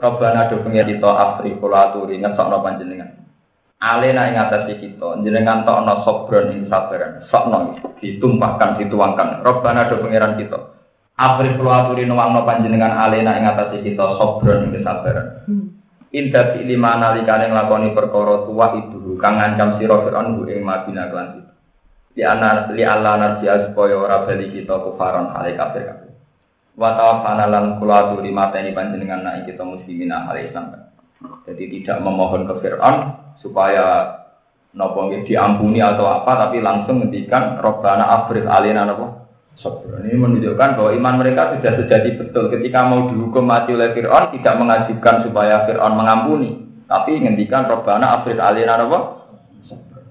[0.00, 3.20] Robbana do pengen kita afri kula aturi ngesokno panjenengan.
[3.80, 9.44] Alena ing atas kita, jenengan tokno sobron ing sabaran, sokno ditumpahkan dituangkan.
[9.44, 10.79] Robbana do pangeran kita.
[11.20, 15.44] Afri kula aturi nuwangno panjenengan alena ing atas kita sobron ing sabaran.
[15.44, 15.76] Hmm.
[16.16, 21.28] Indah fi lima nalikane nglakoni perkara tua ibu kang ngancam sira Firaun ing Madinah kelan
[21.36, 21.52] itu.
[22.16, 26.10] Di anak li Allah narjiya supaya ora bali kita kufaron hale kafir kafir.
[26.80, 30.72] Wa tawaffana lan kula aturi mateni panjenengan nek kita muslimin hale Islam.
[31.44, 32.96] Jadi tidak memohon ke Fir'aun
[33.44, 34.16] supaya
[34.72, 39.19] nopo diampuni atau apa tapi langsung ngendikan Robbana afrif alina nopo
[39.60, 42.48] Ini menunjukkan bahwa iman mereka sudah sejati betul.
[42.48, 46.64] Ketika mau dihukum mati oleh Fir'aun, tidak mengajukan supaya Fir'aun mengampuni.
[46.88, 49.28] Tapi ngendikan Robbana afrif alina apa?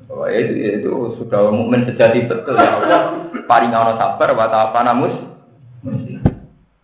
[0.06, 3.02] Bahwa itu, itu sudah mukmin sejati betul ya Allah.
[3.50, 5.18] Paling ono sabar, wa apa namus.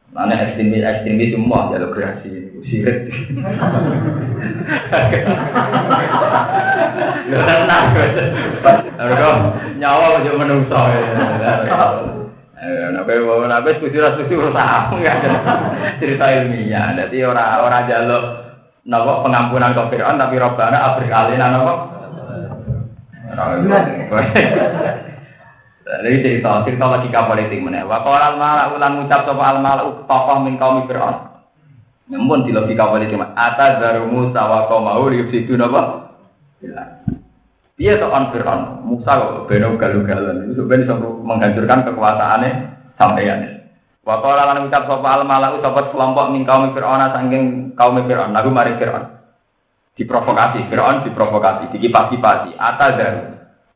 [0.10, 3.12] Mana ekstremis ekstremis semua jalur kreasi sirik.
[7.30, 7.86] Tenang,
[8.96, 9.30] Harga
[9.78, 10.80] nyawa aja menungso.
[12.66, 15.14] Nabi nabi setuju rasa setuju rasa ya
[16.02, 16.98] cerita ilmiah.
[16.98, 18.24] Jadi orang orang jaluk
[18.86, 21.74] nabo pengampunan ke Fir'aun tapi Robbana abrik alina nabo
[25.86, 27.86] Jadi cerita, cerita logika politik mana?
[27.86, 31.46] Wa qala al mala ulan ngucap sapa al mala tokoh min kaum Fir'aun.
[32.10, 33.38] Namun di logika politik mana?
[33.38, 35.62] Ata zaru Musa wa qaumahu yufsidu
[37.76, 38.62] to on Fir'aun.
[38.88, 42.52] Musa kok beno galu-galuan itu sebenarnya menghancurkan kekuasaannya
[42.96, 43.68] sampeyan.
[44.06, 47.44] Wa qala lan ngucap sapa al mala sapa kelompok min kaum Fir'aun saking
[47.76, 48.32] kaum Fir'aun.
[48.32, 49.12] Lagu mari Fir'aun.
[49.96, 52.60] Diprovokasi, Fir'aun diprovokasi, dikipas-kipasi.
[52.60, 53.22] Ata zaru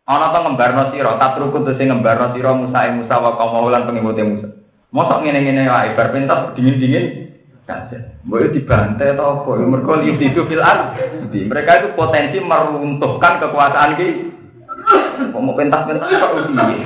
[0.09, 4.25] Ana to ngembarno sira, tatruku sing ngembarno sira Musa ing Musa wa kaum lan pengikute
[4.25, 4.47] Musa.
[4.89, 7.28] Mosok ngene-ngene wae bar pentas dingin-dingin
[7.69, 7.97] saja.
[8.25, 9.51] Dibantai atau apa?
[9.61, 10.63] Ya, mergo itu fil
[11.29, 14.07] Di Mereka itu potensi meruntuhkan kekuasaan ki.
[15.29, 16.77] Mau pentas-pentas kok uji.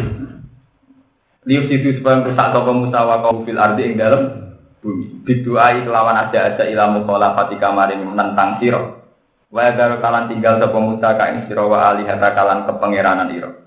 [1.43, 5.23] Lius itu supaya merusak sapa Musa wa kaum fil ardi ing dalem bumi.
[5.23, 8.99] Biduai kelawan aja-aja ilamu khalafati kamarin menentang sira.
[9.51, 13.62] Wa garu kalan tinggal sapa Musa ka ing sira wa alihata kalan kepangeranan ira.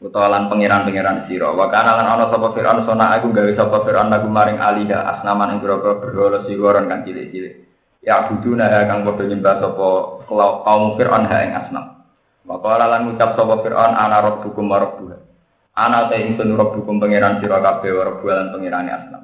[0.00, 1.52] Utawa lan pangeran-pangeran sira.
[1.52, 5.56] Wa kana lan ana sapa Firaun sona aku gawe sapa Firaun lagu maring aliha asnaman
[5.56, 7.68] ing grogro berhala sigoron kang cilik-cilik.
[8.00, 9.88] Ya buduna kang padha nyembah sapa
[10.64, 11.84] kaum Firaun ha ing asnam.
[12.48, 15.16] Wa qala lan ngucap sapa Firaun ana rabbukum wa rabbuha.
[15.76, 19.22] Ana ta ingsun rabbukum pangeran sira kabeh wa rabbuha lan pangerane asnam.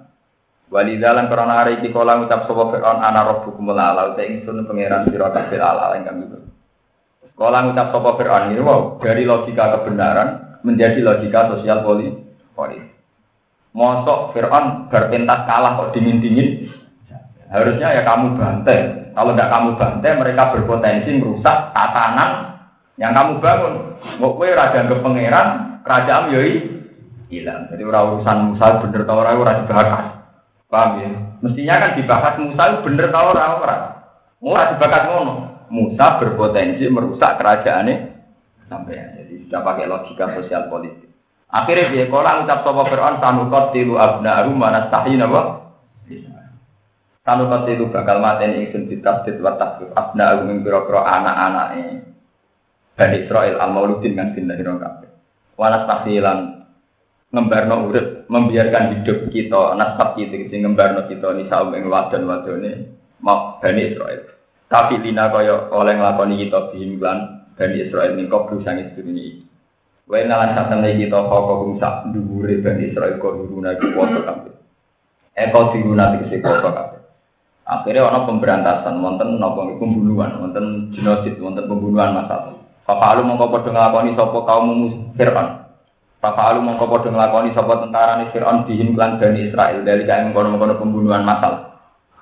[0.66, 5.30] Walidalan karena hari ini kala ngucap sapa Fir'aun ana rabbukum ala te ingsun pangeran sira
[5.30, 6.38] kabeh ala ingkang itu.
[7.32, 12.90] Kala ngucap sapa Fir'aun ini wow dari logika kebenaran menjadi logika sosial politik.
[13.76, 16.72] Mosok Fir'aun berpentas kalah kok dingin-dingin.
[17.46, 19.12] Harusnya ya kamu bantai.
[19.14, 22.58] Kalau tidak kamu bantai, mereka berpotensi merusak tatanan
[22.98, 23.74] yang kamu bangun.
[24.18, 26.52] Mau kue raja ke pangeran, kerajaan yoi
[27.28, 27.68] hilang.
[27.68, 30.04] Jadi orang urusan Musa bener tau orang ora dibahas.
[30.66, 31.08] Paham ya?
[31.44, 33.82] Mestinya kan dibahas Musa bener tau orang orang.
[34.40, 35.34] Mulai dibahas ngono.
[35.66, 37.94] Musa berpotensi merusak kerajaan ini
[38.70, 39.15] sampai
[39.46, 41.06] sudah pakai logika sosial politik.
[41.46, 45.70] Akhirnya dia kolang ucap sopo Fir'aun tanukot tilu abna mana tahin apa?
[47.22, 51.96] Tanukot tilu bakal maten ingsun ditasdid wa tasdid abna arum ing anak-anak ini.
[52.96, 55.10] Bani Israel al-mauludin kan sinna hiro kabeh.
[55.54, 56.38] Wanas tahsilan
[57.30, 62.72] ngembarno urip membiarkan hidup kita nasab kita sing ngembarno kita ni saum ing wadon wadone
[63.20, 64.24] mau Bani Israel
[64.70, 66.96] tapi lina kaya oleh nglakoni kita bihim
[67.56, 69.42] Bani Israel ning kok sang sedurunge iki
[70.06, 74.54] Wae nalan satene kita kok sak dhuwure Bani Israel kok diruna iku foto kabeh
[75.34, 76.96] Eko diruna iki foto kabeh
[77.66, 82.62] Akhirnya ono pemberantasan, wonten nopo pembunuhan, wonten genosid, wonten pembunuhan masal.
[82.86, 84.66] Bapak lu mongko padha nglakoni sapa kaum
[85.18, 85.66] Fir'aun.
[86.22, 90.78] Fafalu mongko padha nglakoni sapa tentara ni Firaun bihim lan Bani Israel dari kae mengkono-mengkono
[90.78, 91.74] pembunuhan massal.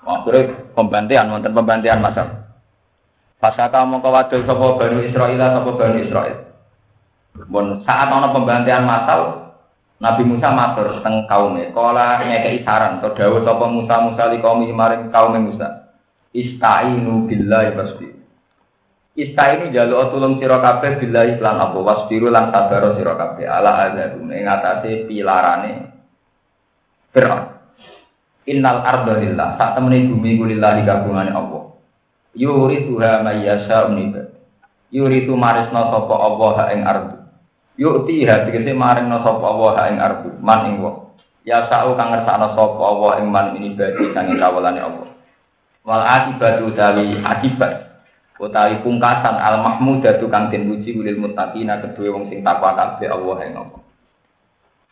[0.09, 2.44] Akhirnya pembantian wonten pembantian massal.
[3.45, 6.49] Fasaka mongko wadul sapa Bani Israel sapa Bani Israel.
[7.53, 9.53] Bon saat ana pembantian massal
[10.01, 14.65] Nabi Musa matur teng kaume, kala ngekeki saran to dawuh sapa Musa Musa li kaum
[14.65, 15.93] maring kaume Musa.
[16.33, 18.09] Istainu billahi wasbi.
[19.13, 23.93] Ista ini jaluk tulung sira kabeh billahi lan apa wasbiru lan sabar sira kabeh ala
[23.93, 25.73] azabum ing atase pilarane
[27.13, 27.45] Fir'aun.
[28.49, 31.74] Innal arda lillah sak temene bumi ku lillahi Allah.
[32.35, 34.35] Yurituha may yasha uniba.
[34.91, 37.17] Yuritu marisna sapa Allah ing ardu.
[37.75, 41.15] Yukti ha tegese maringna sapa Allah ing ardu man ing wong.
[41.43, 45.09] Ya sa'u kang ngersakno sapa Allah ing man ini bagi sange kawulane Allah.
[45.83, 47.91] Wal akibatu tawi akibat
[48.39, 53.37] utawi pungkasan al mahmudatu kang den puji ulil muttaqina kedue wong sing takwa kabeh Allah
[53.47, 53.79] ing apa.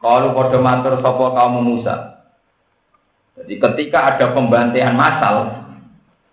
[0.03, 2.27] Kalau padha matur sapa kaum Musa.
[3.39, 5.62] Jadi ketika ada pembantaian massal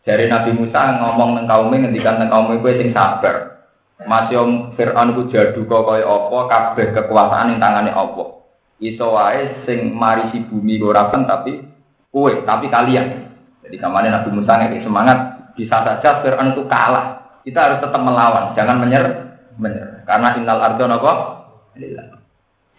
[0.08, 3.60] dari Nabi Musa ngomong nang kaum ngendikan nang kaum kowe sing sabar.
[4.00, 8.47] Masih om Fir'aun ku jadu kok kaya apa kabeh kekuasaan ing tangane apa.
[8.80, 11.60] Iso wae sing marisi bumi ora tapi
[12.08, 13.28] kue, tapi kalian.
[13.68, 15.18] Jadi kemarin Nabi Musa nih semangat
[15.60, 17.20] bisa saja Fir'aun itu kalah.
[17.43, 19.16] Kita harus tetap melawan, jangan menyerah.
[19.60, 20.08] Menyerah.
[20.08, 21.12] Karena innal ardo nopo.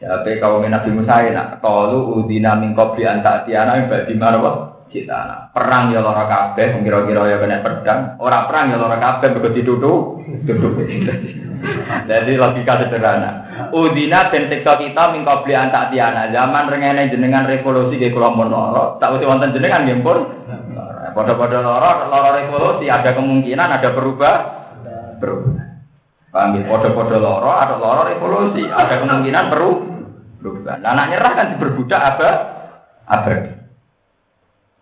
[0.01, 5.95] Siapa kaum Nabi Musa nak kalu udina min qabli an ta'tiyana badi marwa cita perang
[5.95, 10.75] ya lara kabeh kira-kira ya kena pedang ora perang ya lara kabeh begitu duduk duduk
[12.11, 13.31] jadi logika sederhana
[13.71, 18.99] udina ben sektor kita min qabli an ta'tiyana zaman rengene jenengan revolusi kula mun lara
[18.99, 20.19] tak usah wonten jenengan nggih pun
[21.15, 24.35] padha-padha lara lara revolusi ada kemungkinan ada berubah
[25.21, 25.71] berubah
[26.31, 26.63] ya?
[26.71, 28.63] Podo-podo loro atau loro revolusi.
[28.63, 30.79] Ada kemungkinan berubah.
[30.81, 32.29] Nah, anak nyerah kan diperbudak apa?
[33.11, 33.60] Abadi.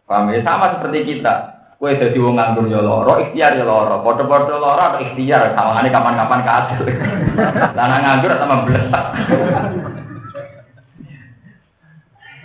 [0.08, 0.40] Paham ya?
[0.40, 1.60] Sama seperti kita.
[1.78, 4.02] Kue jadi wong nganggur ya loro, ikhtiar ya loro.
[4.02, 5.54] Podo-podo loro atau ikhtiar.
[5.54, 6.82] Ini kapan-kapan kasil.
[7.78, 9.04] Lana nganggur sama belesak.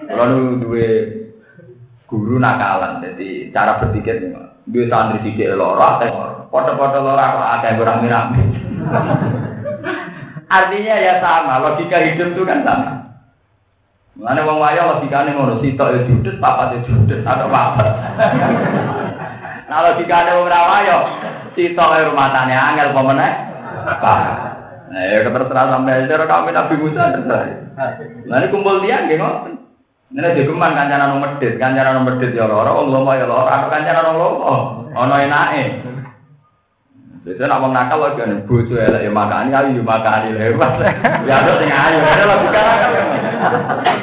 [0.04, 0.92] Kalau dua
[2.06, 4.30] guru nakalan, jadi cara berpikir
[4.70, 8.06] dua santri sidik loro, atau podo-podo loro, ada yang kurang
[10.54, 13.03] Artinya ya sama, logika hidup itu kan sama.
[14.14, 17.90] Mana wong waya logikane ngono, sitok ya judes, papat ya judes, atau papat.
[19.70, 20.98] nah logikane wong ra waya,
[21.58, 23.32] sitok ya rumah tane angel apa meneh?
[24.94, 27.46] Nah, ya terserah sampai aja kami Nabi Musa terserah.
[28.30, 29.54] Nah, ini kumpul dia nggih ngoten.
[30.14, 33.66] Ini jogeman kancanan nomor medit, kancanan nomor medit ya loro, wong lomo ya loro, atau
[33.74, 34.54] kancanan wong lomo,
[34.94, 35.64] ana enake.
[37.26, 40.72] Biasanya nak wong nakal lagi kan bojo elek ya makani ya makani lewat.
[41.30, 42.62] Ya ada sing ayu, ada logika.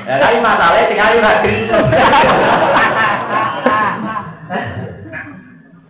[0.07, 1.33] Ya tapi masalahnya sing ayu ra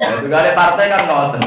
[0.01, 1.43] Ya juga ada partai kan ngoten.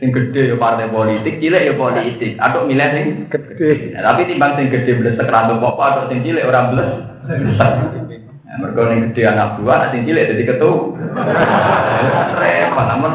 [0.00, 2.36] Sing gede ya partai politik, cilik ya politik.
[2.40, 3.96] Atau milih sing gede.
[3.96, 7.70] Ya, tapi timbang sing gede blesek ra apa atau sing cilik ora blesek.
[8.50, 10.92] Ya, mereka yang gede anak buah, sing cilik jadi ketua.
[12.36, 13.10] Repot, namun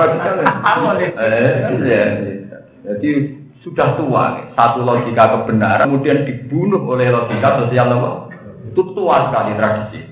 [2.86, 3.10] Jadi
[3.66, 8.30] sudah tua, satu logika kebenaran, kemudian dibunuh oleh logika sosial apa?
[8.70, 10.06] Itu tua sekali tradisi.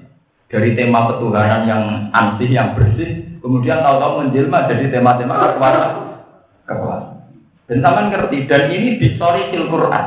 [0.50, 5.90] Dari tema ketuhanan yang ansih, yang bersih, kemudian tahu-tahu menjelma jadi tema-tema kekuatan.
[6.66, 7.14] Kekuatan.
[7.70, 10.06] Dan taman ngerti, dan ini disorikil Quran.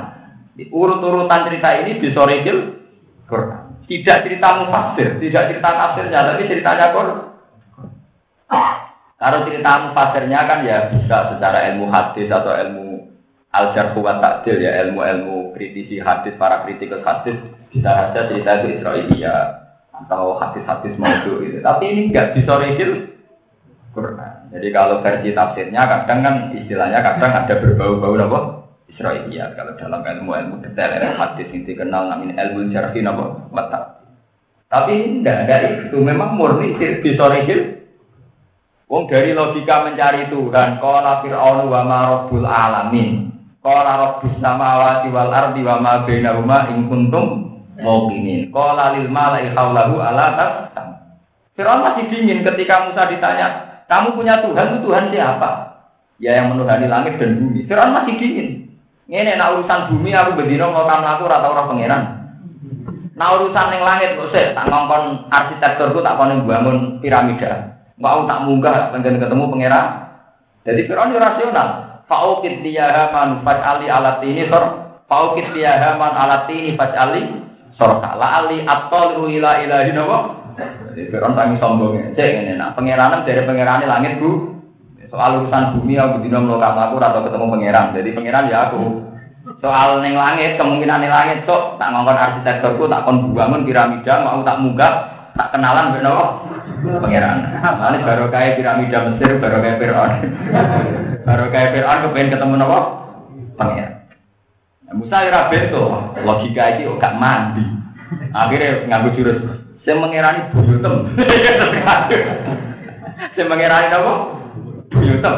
[0.71, 2.83] Urut-urutan cerita ini disorikil
[3.31, 3.87] Quran.
[3.87, 7.19] Tidak cerita mufasir, tidak cerita tafsirnya, tapi ceritanya Quran.
[9.17, 12.87] Kalau cerita mufasirnya kan ya bisa secara ilmu hadis atau ilmu
[13.57, 17.41] al-jarh wa ta'dil ya ilmu-ilmu kritisi hadis para kritikus hadis
[17.73, 19.67] bisa saja cerita itu Israelia
[20.05, 21.59] atau hadis-hadis maudhu itu.
[21.65, 23.17] Tapi ini enggak disorikil
[23.97, 24.53] Quran.
[24.53, 28.41] Jadi kalau versi tafsirnya kadang kan istilahnya kadang ada berbau-bau apa?
[28.87, 33.81] Israiliyat kalau dalam ilmu ilmu detail ilmu hadis yang dikenal namanya ilmu jarhi apa mata.
[34.67, 35.57] Tapi tidak ada
[35.89, 37.77] itu memang murni bisorigil.
[38.87, 43.36] Wong dari logika mencari Tuhan, qala fir'aun wa ma rabbul alamin.
[43.67, 47.27] Qala rabbus samawati wal ardi wa ma bainahuma in kuntum
[47.83, 48.55] muqinin.
[48.55, 51.03] Qala lil mala'i haulahu ala tasam.
[51.59, 55.83] Fir'aun masih dingin ketika Musa ditanya, "Kamu punya Tuhan, itu Tuhan siapa?"
[56.23, 57.67] Ya yang menuhani langit dan bumi.
[57.67, 58.71] Fir'aun masih dingin.
[59.11, 62.03] Ngene nak urusan bumi aku bendino mau kamu aku ora tau ora pangeran.
[63.19, 67.83] Nah urusan ning langit kok sik tak ngongkon arsitekturku tak kono bangun piramida.
[67.99, 69.87] Mau tak munggah pengen ketemu pangeran.
[70.67, 71.86] Jadi Firaun rasional.
[72.07, 74.95] Fa'ukit dia man ali alat ini sor.
[75.11, 77.23] Fa'ukit dia man alat ini ali
[77.75, 77.99] sor.
[77.99, 80.19] La ali atol ila ilahi nopo.
[80.57, 82.15] Jadi Firaun tangi sombongnya.
[82.15, 84.55] Cek ini nak pangeranan dari pangeran langit bu.
[85.11, 87.87] Soal urusan bumi aku dino mlokat aku atau ketemu pangeran.
[87.95, 88.83] Jadi pangeran ya aku.
[89.59, 94.43] Soal neng langit kemungkinan neng langit sok tak ngongkon arsitekturku tak kon bangun piramida mau
[94.43, 94.95] tak munggah
[95.35, 96.07] tak kenalan ben
[97.03, 97.39] pangeran.
[97.67, 100.13] Ini baru kayak piramida Mesir baru kayak Fir'aun.
[101.27, 102.79] baru kayak Fir'aun kepengen ketemu nopo
[103.59, 104.07] pangeran.
[104.87, 105.83] Nah, Musa ya itu
[106.23, 107.67] logika itu gak mandi.
[108.31, 109.43] Akhirnya nganggu jurus.
[109.83, 111.11] Saya mengirani buyutem.
[113.35, 114.13] Saya mengirani apa?
[114.87, 115.35] buyutem.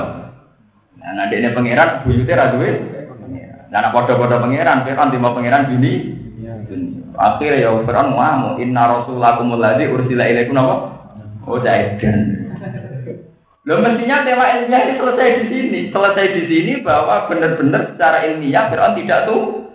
[1.01, 2.70] Nah, nanti ini pangeran buyutnya raduwe.
[3.68, 5.93] Nah, nak podo-podo pangeran, Fir'aun timbang pangeran bini.
[7.16, 10.76] Akhirnya ya Fir'aun mau inna rasulakum alladzi ursila ilaikum apa?
[11.49, 12.47] Oh, jaidan.
[13.68, 18.72] Lo mestinya tema ilmiah ini selesai di sini, selesai di sini bahwa benar-benar secara ilmiah
[18.72, 19.68] Fir'aun tidak tuh.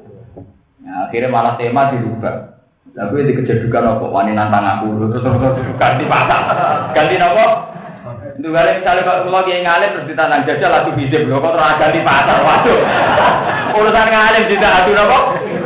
[0.81, 2.57] Nah, akhirnya malah tema dirubah.
[2.97, 4.05] Lalu itu kejadukan apa?
[4.09, 6.41] Wani nantang aku, terus terus ganti pasang,
[6.97, 7.45] ganti apa?
[8.41, 11.99] Dugale misalnya kalau kula kiai ngalim terus ditanang jajal lagu bizim lho kok terus ganti
[12.01, 12.37] pasar.
[12.41, 12.79] Waduh.
[13.77, 15.17] Urusan ngalim tidak adu napa?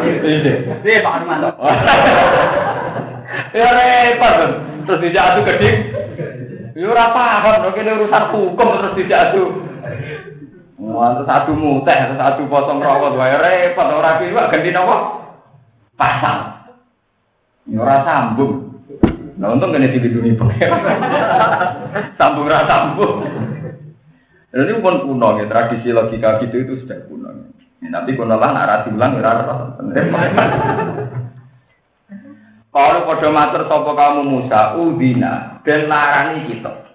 [0.03, 0.57] Bizim.
[0.83, 1.49] Iya Pak Armanto.
[3.55, 4.35] Ya repot.
[4.83, 5.71] Terus dijak adu gedhe.
[6.77, 9.65] Ya ora paham, kene urusan hukum terus dijak adu.
[10.77, 15.25] Wah, adu muteh, adu potong rokok, wae repot ora piye ganti napa?
[15.97, 16.37] Pasal.
[17.65, 18.77] Ya ora sambung.
[19.41, 20.69] Nah untung kena dilindungi pengen.
[22.21, 23.25] sambung rasa sambung.
[24.53, 27.57] Ini pun kuno ya, tradisi logika gitu itu sudah kuno.
[27.81, 29.17] Ya, tapi kuno lah narasi ulang.
[32.77, 36.93] Kalau pada matur sopo kamu Musa, udina dan larani kita.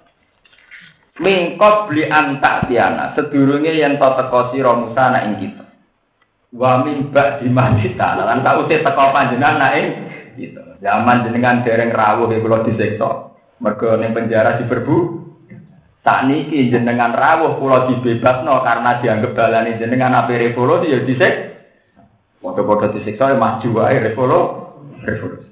[1.19, 5.67] Mingkot beli antak tiana, sedurunge yang to teko sira Musa nak ing kita.
[6.55, 9.87] Wa mimba di masjid lan tak usah teko panjenengan nak ing
[10.39, 10.63] kita.
[10.79, 13.35] Zaman jenengan dereng rawuh ya kula disiksa.
[13.59, 15.19] Mergo ning penjara diberbu.
[16.07, 21.35] Tak niki jenengan rawuh kula dibebasno karena dianggap balane jenengan ape revolusi ya disik.
[22.39, 24.55] Padha-padha disiksa ya maju wae revolusi.
[25.03, 25.52] Revolusi.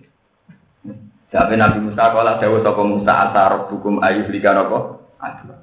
[1.30, 4.78] Tapi Nabi Musa kala dawuh sapa Musa asar hukum ayu likan apa?
[5.22, 5.62] Aduh.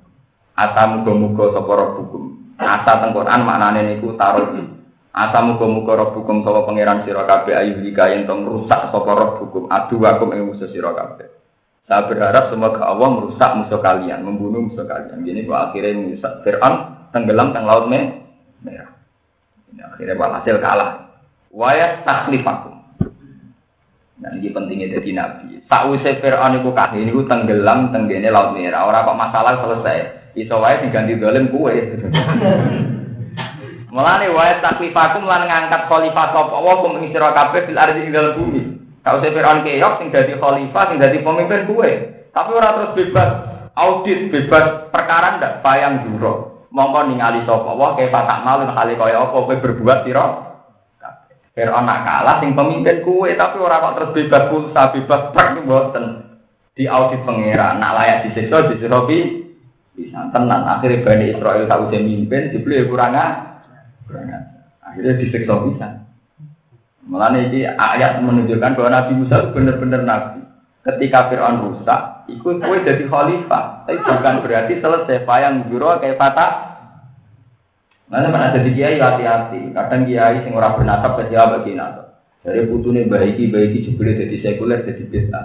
[0.55, 2.55] Asa muga-muga sapa hukum.
[2.55, 4.47] Asa teng Quran maknane niku taruh
[5.17, 9.97] Asa muga-muga rabbukum sapa pangeran sira kabeh ayu jika yen tong rusak sapa rabbukum adu
[9.97, 10.93] wakum ing musuh sira.
[11.87, 15.25] Saya berharap semoga Allah merusak musuh kalian, membunuh musuh kalian.
[15.25, 16.75] Gini kok akhirnya merusak Fir'aun
[17.09, 18.93] tenggelam teng laut merah.
[19.73, 21.17] Akhirnya walhasil kalah.
[21.49, 22.76] Wayas taklifakum.
[24.27, 25.63] Nah ini pentingnya jadi nabi.
[25.71, 28.83] Sausai Fir'aun itu kasih ini tenggelam tenggene laut merah.
[28.83, 30.35] Orang kok masalah selesai.
[30.35, 31.75] Iso wae diganti dolim kue.
[33.95, 38.11] Mulane wae taklifakum lan ngangkat khalifah sapa wa kum ing sira kabeh fil ardi ing
[38.11, 38.61] dalem bumi.
[38.99, 41.91] Kau se Firaun keok sing dadi khalifah sing dadi pemimpin kuwe.
[42.35, 43.29] Tapi ora terus bebas
[43.79, 46.67] audit, bebas perkara ndak bayang juro.
[46.67, 50.46] Mongko ningali sapa wa ke patak malu kali kaya apa kowe berbuat sira.
[51.57, 56.05] Firaun nak kalah sing pemimpin kuwe tapi ora kok terus bebas pulsa, bebas prak mboten.
[56.77, 59.01] Di audit pangeran nak layak disiksa disiksa
[59.97, 63.17] bisa tenan akhirnya Bani Israel tahu dia mimpin dibeli kurang
[64.85, 66.05] Akhirnya disiksa bisa.
[67.09, 70.45] Malah ini ayat menunjukkan bahwa Nabi Musa benar-benar Nabi.
[70.83, 73.87] Ketika Fir'aun rusak, ikut kue jadi khalifah.
[73.87, 75.23] Tapi bukan berarti selesai.
[75.23, 76.66] Payang juro kayak patah.
[78.07, 79.75] Mana mana jadi kiai hati-hati.
[79.75, 82.23] Kadang kiai sing ora bernasab ke Jawa bagi nasab.
[82.47, 85.41] Jadi putune baiki baiki jebule jadi sekuler jadi beta.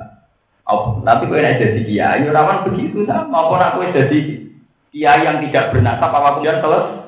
[0.70, 3.50] Oh, tapi kue nak jadi kiai, rawan begitu sama.
[3.50, 4.18] Apa nak kue jadi
[4.94, 7.02] kiai yang tidak bernasab, apa kemudian selesai?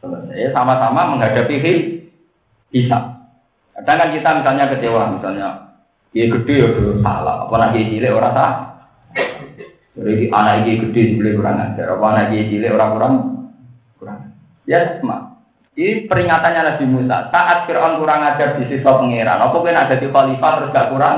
[0.00, 1.56] selesai sama-sama menghadapi
[2.72, 3.20] hisab.
[3.76, 5.48] Kadang kan kita misalnya kecewa, misalnya
[6.10, 6.68] dia gede ya
[7.04, 8.52] salah, apa lagi cilik orang sah.
[10.00, 13.14] Jadi anak ini gede dibeli kurang ajar, apa anak ini cilik orang kurang.
[14.68, 15.30] Ya sama.
[15.78, 17.30] Ini peringatannya Nabi Musa.
[17.30, 21.16] Saat Fir'aun kurang ajar di sisi pangeran, apa kan ada di khalifah terus gak kurang?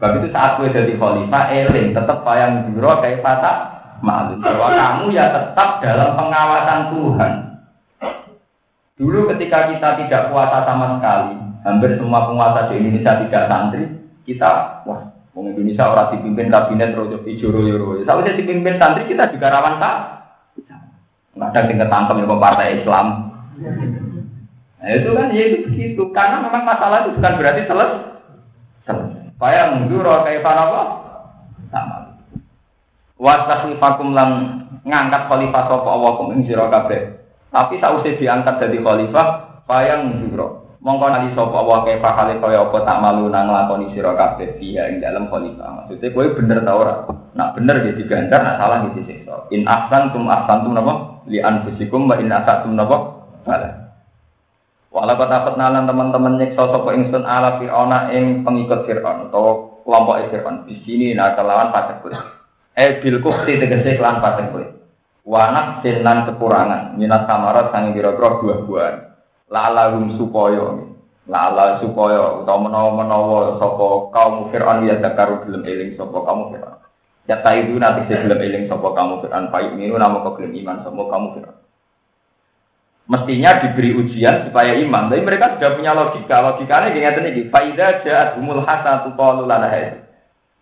[0.00, 3.56] Sebab itu saat gue jadi khalifah, eling tetap bayang juro kayak patah
[4.00, 7.32] malu bahwa kamu ya tetap dalam pengawasan Tuhan.
[8.96, 13.84] Dulu ketika kita tidak puasa sama sekali, hampir semua penguasa di Indonesia tidak santri,
[14.24, 18.00] kita wah, Indonesia orang dipimpin kabinet rojo joro yoro.
[18.04, 20.19] Kalau saya dipimpin santri kita juga rawan tak?
[21.40, 23.06] Ada yang ketangkep ya partai Islam.
[24.80, 28.00] Nah itu kan ya itu begitu karena memang masalah itu bukan berarti selesai.
[28.84, 30.82] Supaya mundur kayak apa?
[31.72, 32.10] Sama
[33.20, 34.30] wastakhlifakum lan
[34.82, 37.20] ngangkat khalifah sapa Allah kum ing sira kabeh.
[37.52, 39.26] Tapi sausé diangkat dadi khalifah
[39.68, 40.64] payang juro.
[40.80, 44.88] Mongko nali sapa Allah kae khalifah kaya apa tak malu nang lakoni sira kabeh dia
[44.88, 45.84] ing dalam khalifah.
[45.84, 46.94] Maksudnya kowe bener ta ora?
[47.36, 49.36] Nak bener ya diganjar, nak salah ya disiksa.
[49.52, 51.19] In ahsantum ahsantum napa?
[51.28, 53.26] Li anfusikum wa in asatum napa?
[53.44, 53.74] Salah.
[54.90, 60.66] Walau kata nalan teman-teman nyeksa sapa ingsun ala fir'auna ing pengikut fir'aun atau kelompok fir'aun.
[60.66, 62.40] Di sini nah kelawan pakai kulit.
[62.80, 64.64] eh bil kukti tegese kelan paten kowe
[65.28, 68.96] wanak sinan kekurangan minat samarat sang kira-kira buah-buahan
[69.52, 70.80] lalahum supaya
[71.28, 76.79] lala supaya utawa menawa-menawa sapa kaum Fir'aun ya dakaru gelem eling sapa kaum Fir'aun
[77.30, 81.38] ya itu nanti gelem eling sapa kaum Fir'aun payu minu nama gelem iman sapa kaum
[81.38, 81.58] Fir'aun.
[83.10, 85.10] Mestinya diberi ujian supaya iman.
[85.10, 86.42] Tapi mereka sudah punya logika.
[86.42, 89.66] Logikanya gini ngeten iki faida ja'at humul hasanatu qalu lana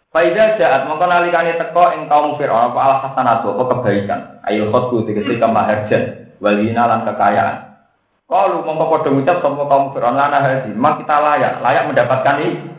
[0.09, 3.53] Faiza jaat mongko nalikane teko ing kaum Firaun apa al hasanatu?
[3.53, 4.41] Apa kebaikan.
[4.49, 7.77] Ayo khotbu tegese kemaharjan walina lan kekayaan.
[8.25, 12.78] Kalau mongko padha ngucap sapa kaum Firaun lana mak kita layak, layak mendapatkan ini.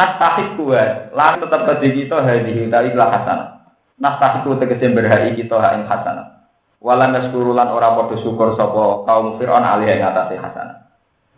[0.00, 3.68] Nah tahik kuat, lan tetap terjadi kita hadi utawi hasanah.
[4.00, 6.48] Nah itu tegese berhai kita hak ing hasanah.
[6.80, 10.88] Walam yaskurulan ora padha syukur sapa kaum Fir'aun alih ing atase hasanah.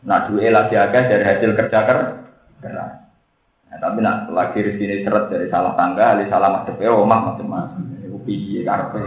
[0.07, 2.23] Nak duwe lagi akeh dari hasil kerja keras.
[2.63, 7.83] Nah, tapi nak lagi rezeki seret dari salah tangga, ali salah madhep ya omah macam-macam.
[8.07, 9.03] Iku piye karepe.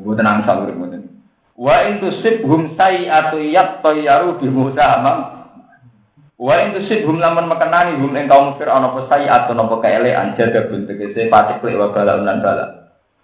[0.00, 1.12] Gue tenang sabar mboten.
[1.60, 5.35] Wa in tusibhum sayi'atu yattayyaru bi Musa amam.
[6.36, 11.32] Wa in tusibhum lamun mekenani hum ing kaum Fir'aun apa sayi'atu napa kaelekan jadabun tegese
[11.32, 12.66] patik wa bala lan bala.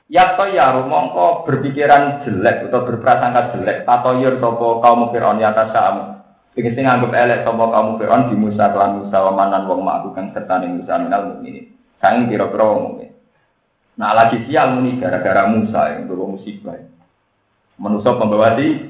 [0.08, 6.12] Yattayyaru mongko berpikiran jelek atau berprasangka jelek tatoyur sapa kaum Fir'aun ya tasam
[6.52, 10.36] Tegese nganggep elek sapa kamu Fir'aun di Musa lan Musa wa manan wong mak kang
[10.36, 11.72] sertane Musa minal mukminin.
[11.96, 13.08] Saking pira-pira mukmin.
[13.96, 16.76] Nah lagi sial muni gara-gara Musa yang bawa musibah.
[17.80, 18.84] Manusia pembawa di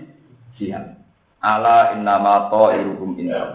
[0.59, 0.99] sial.
[1.39, 3.55] Ala innama ta'iruhum inna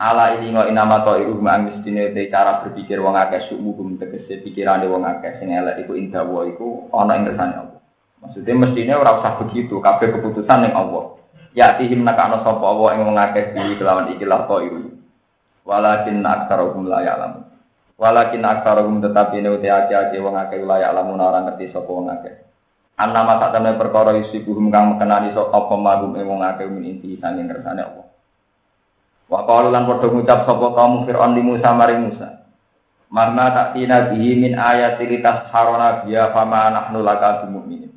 [0.00, 4.88] Ala ini ngo inama ta'iruhum ang mestine te cara berpikir wong akeh sumuhum tegese pikirane
[4.88, 7.80] wong akeh sing elek iku indah wa iku ana ing kersane Allah.
[8.24, 11.20] Maksudnya mestinya ora usah begitu, kabeh keputusan yang Allah.
[11.52, 14.88] Ya tihim nakano sapa wa ing ngakeh diri kelawan iki la iru.
[15.68, 17.00] Walakin aksarohum la.
[18.00, 22.40] Walakin aksarohum tetapi ne uti ake-ake wong akeh la ya'lamun ora ngerti sapa wong akeh.
[22.96, 27.20] Anna masa temne perkara isibuhum kang mekenani sapa apa magum ing wong akeh min inti
[27.20, 28.09] sanging kersane Allah.
[29.30, 32.42] Wa qalu lan padha ngucap sapa kaum Fir'aun di Musa maring Musa.
[33.14, 37.94] Marna tak tina bihi min ayati litas harona biya fama nahnu laka bimu'minin.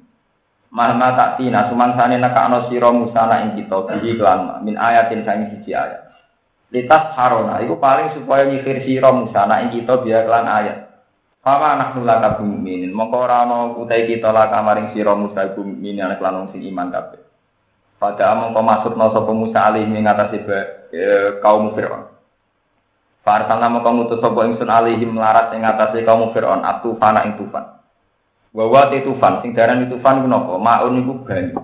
[0.74, 5.50] Mahma tak tina sumangsane nekakno sira Musa na ing kita bihi kelan min ayatin sang
[5.54, 6.14] siji ayat.
[6.70, 10.78] Litas harona iku paling supaya nyikir sira Musa na ing kita biya kelan ayat.
[11.42, 16.22] Fama anak nula kabum minin, mongko ora ana kita lah kamaring sira Musa iku anak
[16.22, 17.23] lan sing iman kabeh.
[18.04, 22.12] Pada mongko maksudna sapa Musa alih e, kaum Firaun.
[23.24, 27.64] Farsalna mongko ngutus sapa ingsun alihim melarat ing atase kaum Firaun atu fana ing tufan.
[28.52, 30.60] Wawa tufan, sing daran tufan ku napa?
[30.60, 31.64] Maun iku banyu.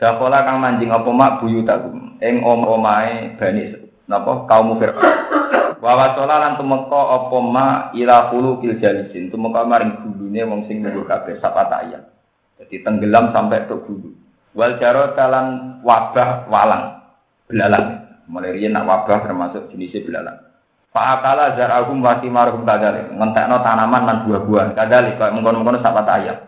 [0.00, 2.16] Dakola kang manjing apa mak buyu tagum.
[2.24, 3.76] Ing om omae bani
[4.08, 5.04] napa kaum Fir'aun.
[5.84, 9.28] Wawa sola lan tumeka apa ma ila hulu kil jalisin.
[9.28, 12.08] Tumeka maring gulune wong sing nunggu kabeh sapata ayat.
[12.56, 14.23] Jadi tenggelam sampai ke gulu.
[14.54, 17.02] Wal jaro kalan wabah walang.
[17.50, 17.86] Belalang.
[18.30, 20.38] Mulai riyen nak wabah termasuk jenisnya belalang.
[20.94, 23.10] Fa'akala zarahum wa simarhum kadalik.
[23.10, 24.78] Ngentekno tanaman dan buah-buahan.
[24.78, 25.18] Kadalik.
[25.18, 26.38] Kaya mengkono-mengkono sahabat ayat.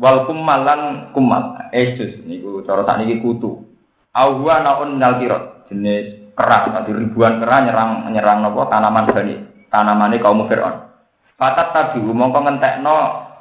[0.00, 0.80] Wal kummal lan
[1.12, 1.60] kummal.
[1.76, 2.24] Esus.
[2.24, 3.68] Niku cara tak niki kutu.
[4.16, 5.68] Awwa naun minal kirot.
[5.68, 6.72] Jenis keras.
[6.72, 9.36] Tadi ribuan keras nyerang nyerang nopo tanaman bani.
[9.68, 10.90] Tanamane kaum Fir'aun.
[11.38, 12.96] Fatat tabi mongko ngentekno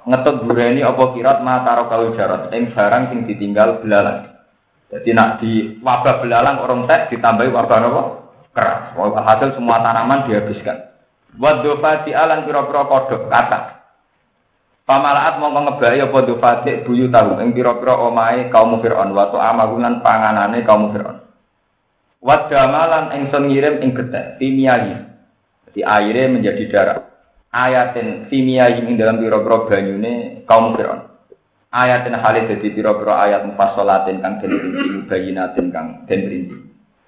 [0.10, 2.50] ngetut bureni apa kirot mataro kau jarot.
[2.50, 4.34] Ing barang sing ditinggal belalang.
[4.90, 8.02] Jadi nak di wabah belalang orang tek ditambahi wabah nopo
[8.58, 8.98] keras.
[8.98, 10.90] Hasil semua tanaman dihabiskan.
[11.38, 13.78] Wadofati alan pira-pira kodok kata.
[14.90, 20.66] Pamalaat mongko ngebai apa dofati buyu tahu ing pira-pira omahe kaum Firaun wa amagunan panganane
[20.66, 21.22] kaum Firaun.
[22.26, 25.06] Wadamalan ingsun ngirim ing gethek timiyahi.
[25.70, 27.09] Jadi airnya menjadi darah.
[27.50, 31.10] Ayatin timiyahi ing dalam pira-pira banyune kaum Firaun.
[31.74, 36.58] Ayatin halid dadi pira-pira ayat mufassalatin kang den rinci bayinatin kang den rinci.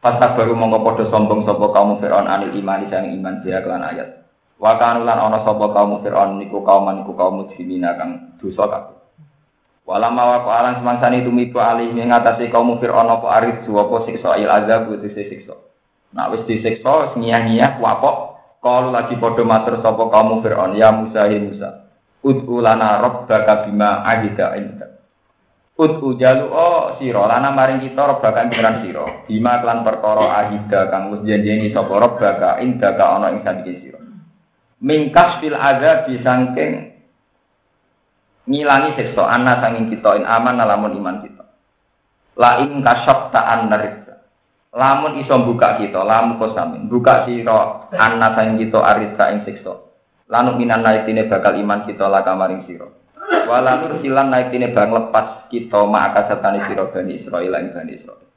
[0.02, 4.26] Pasal baru mongko podo sombong sopo kaum Fir'aun anil iman sang iman dia kelan ayat.
[4.58, 8.98] Wa kanulan ana sapa kaum Fir'aun niku kaum niku kaum mujrimina kang dosa kabeh.
[9.86, 14.50] Walama wa alang semangsani tumiku alih ing ngatasi kaum Fir'aun apa arid apa siksa il
[14.50, 15.54] azab itu siksa.
[16.18, 18.31] Nak wis disiksa ngiyah-ngiyah wapok
[18.62, 21.70] kalau lagi podo matur sapa kaum Fir'aun ya Musa ya Musa.
[22.22, 25.02] Ud'u lana rabbaka bima ahida inda.
[25.82, 31.10] Ut ujalu oh siro lana maring kita robakan pengiran siro bima klan perkara ahida kang
[31.10, 33.98] wis janjeni sapa robaka inda ka ana ing sandiki siro
[34.78, 37.02] mingkas fil ada disangking
[38.46, 41.46] ngilangi siksa ana sanging kita in aman lamun iman kita
[42.38, 44.01] la ing kasyaf ta anarisa
[44.72, 49.74] lamun iso buka kita lamun kosamin buka siro ana sanging kita arisa ing siksa
[50.32, 55.48] lanuk minan naitine bakal iman kita la kamaring siro Wala silan naik ini bang lepas
[55.52, 58.28] kita maka sertani siro bani Israel ing bani Israel.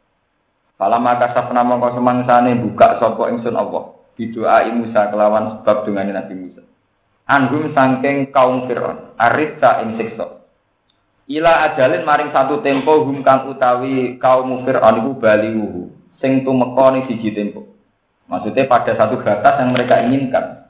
[0.74, 3.94] Fala maka sapna mongko semangsane buka sapa ingsun Allah.
[4.14, 6.62] Bidoa Musa kelawan sebab dengan Nabi Musa.
[7.26, 9.98] Anggum sangking kaum Fir'aun, arisa ing.
[11.24, 15.82] Ila ajalin maring satu tempo hum kang utawi kaum Fir'aun iku baliwuhu.
[16.24, 17.76] Sing tumeka ning siji tempo.
[18.24, 20.64] Maksudnya pada satu batas yang mereka inginkan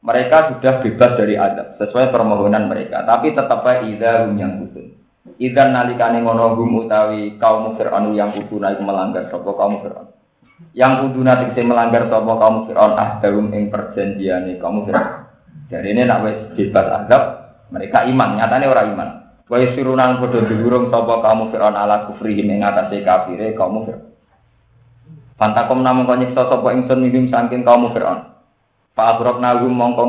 [0.00, 4.96] mereka sudah bebas dari adab sesuai permohonan mereka tapi tetap ida hum yang kutun
[5.36, 10.08] ida nalikane ngono utawi kaum fir'aun yang kudu naik melanggar sapa kaum fir'aun
[10.72, 15.28] yang kudu nanti melanggar sapa kaum fir'aun ah darum ing perjanjiane kaum fir'aun
[15.68, 17.22] jadi ini nak wis bebas adab
[17.70, 19.10] Mereka iman, nyatane ora iman.
[19.46, 24.09] Wa yasirunan padha diurung sapa kaum Fir'aun ala kufrihim ing atase kafire kaum Fir'aun.
[25.40, 28.28] Fantakom namung kau nyiksa sapa ingsun minum saking kaum Fir'aun.
[28.92, 30.04] Pak Abrok nagu mongko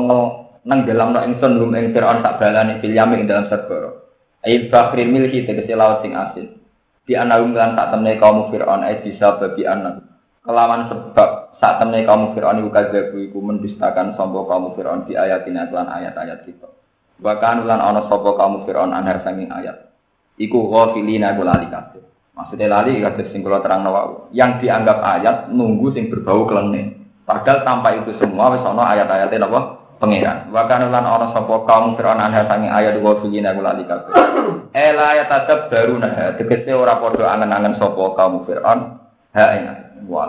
[0.68, 3.96] nenggelam no ingsun hum ing Fir'aun sak balane fil yamin dalam segara.
[4.44, 6.60] Ai bahril milhi tegese laut sing asin.
[7.08, 10.04] Di anahum lan sak temne kaum Fir'aun ai bisa babi anak.
[10.44, 15.64] Kelawan sebab saat temne kaum Fir'aun iku kadhebu iku mendustakan sapa kaum Fir'aun di ayatina
[15.72, 16.68] lan ayat-ayat kita.
[17.24, 19.96] Bahkan ulan ana sapa kaum Fir'aun anhar sanging ayat.
[20.36, 22.11] Iku ghafilina iku lali kabeh.
[22.32, 24.28] Maksudnya lali kados sing kula terangno.
[24.32, 26.96] Yang dianggap ayat nunggu sing berbau kelene.
[27.28, 29.78] Padahal tanpa itu semua wis ana ayat-ayate napa?
[30.02, 30.50] Pangeran.
[30.50, 34.10] Bahkan ulan ana sapa kaum Fir'aun anhar sanging ayat ghafilina iku lali kabeh.
[34.74, 38.98] Ela ayat tetep baru nah tegese ora padha angen-angen sapa kaum Fir'aun.
[39.36, 39.64] Ha ing
[40.10, 40.26] wa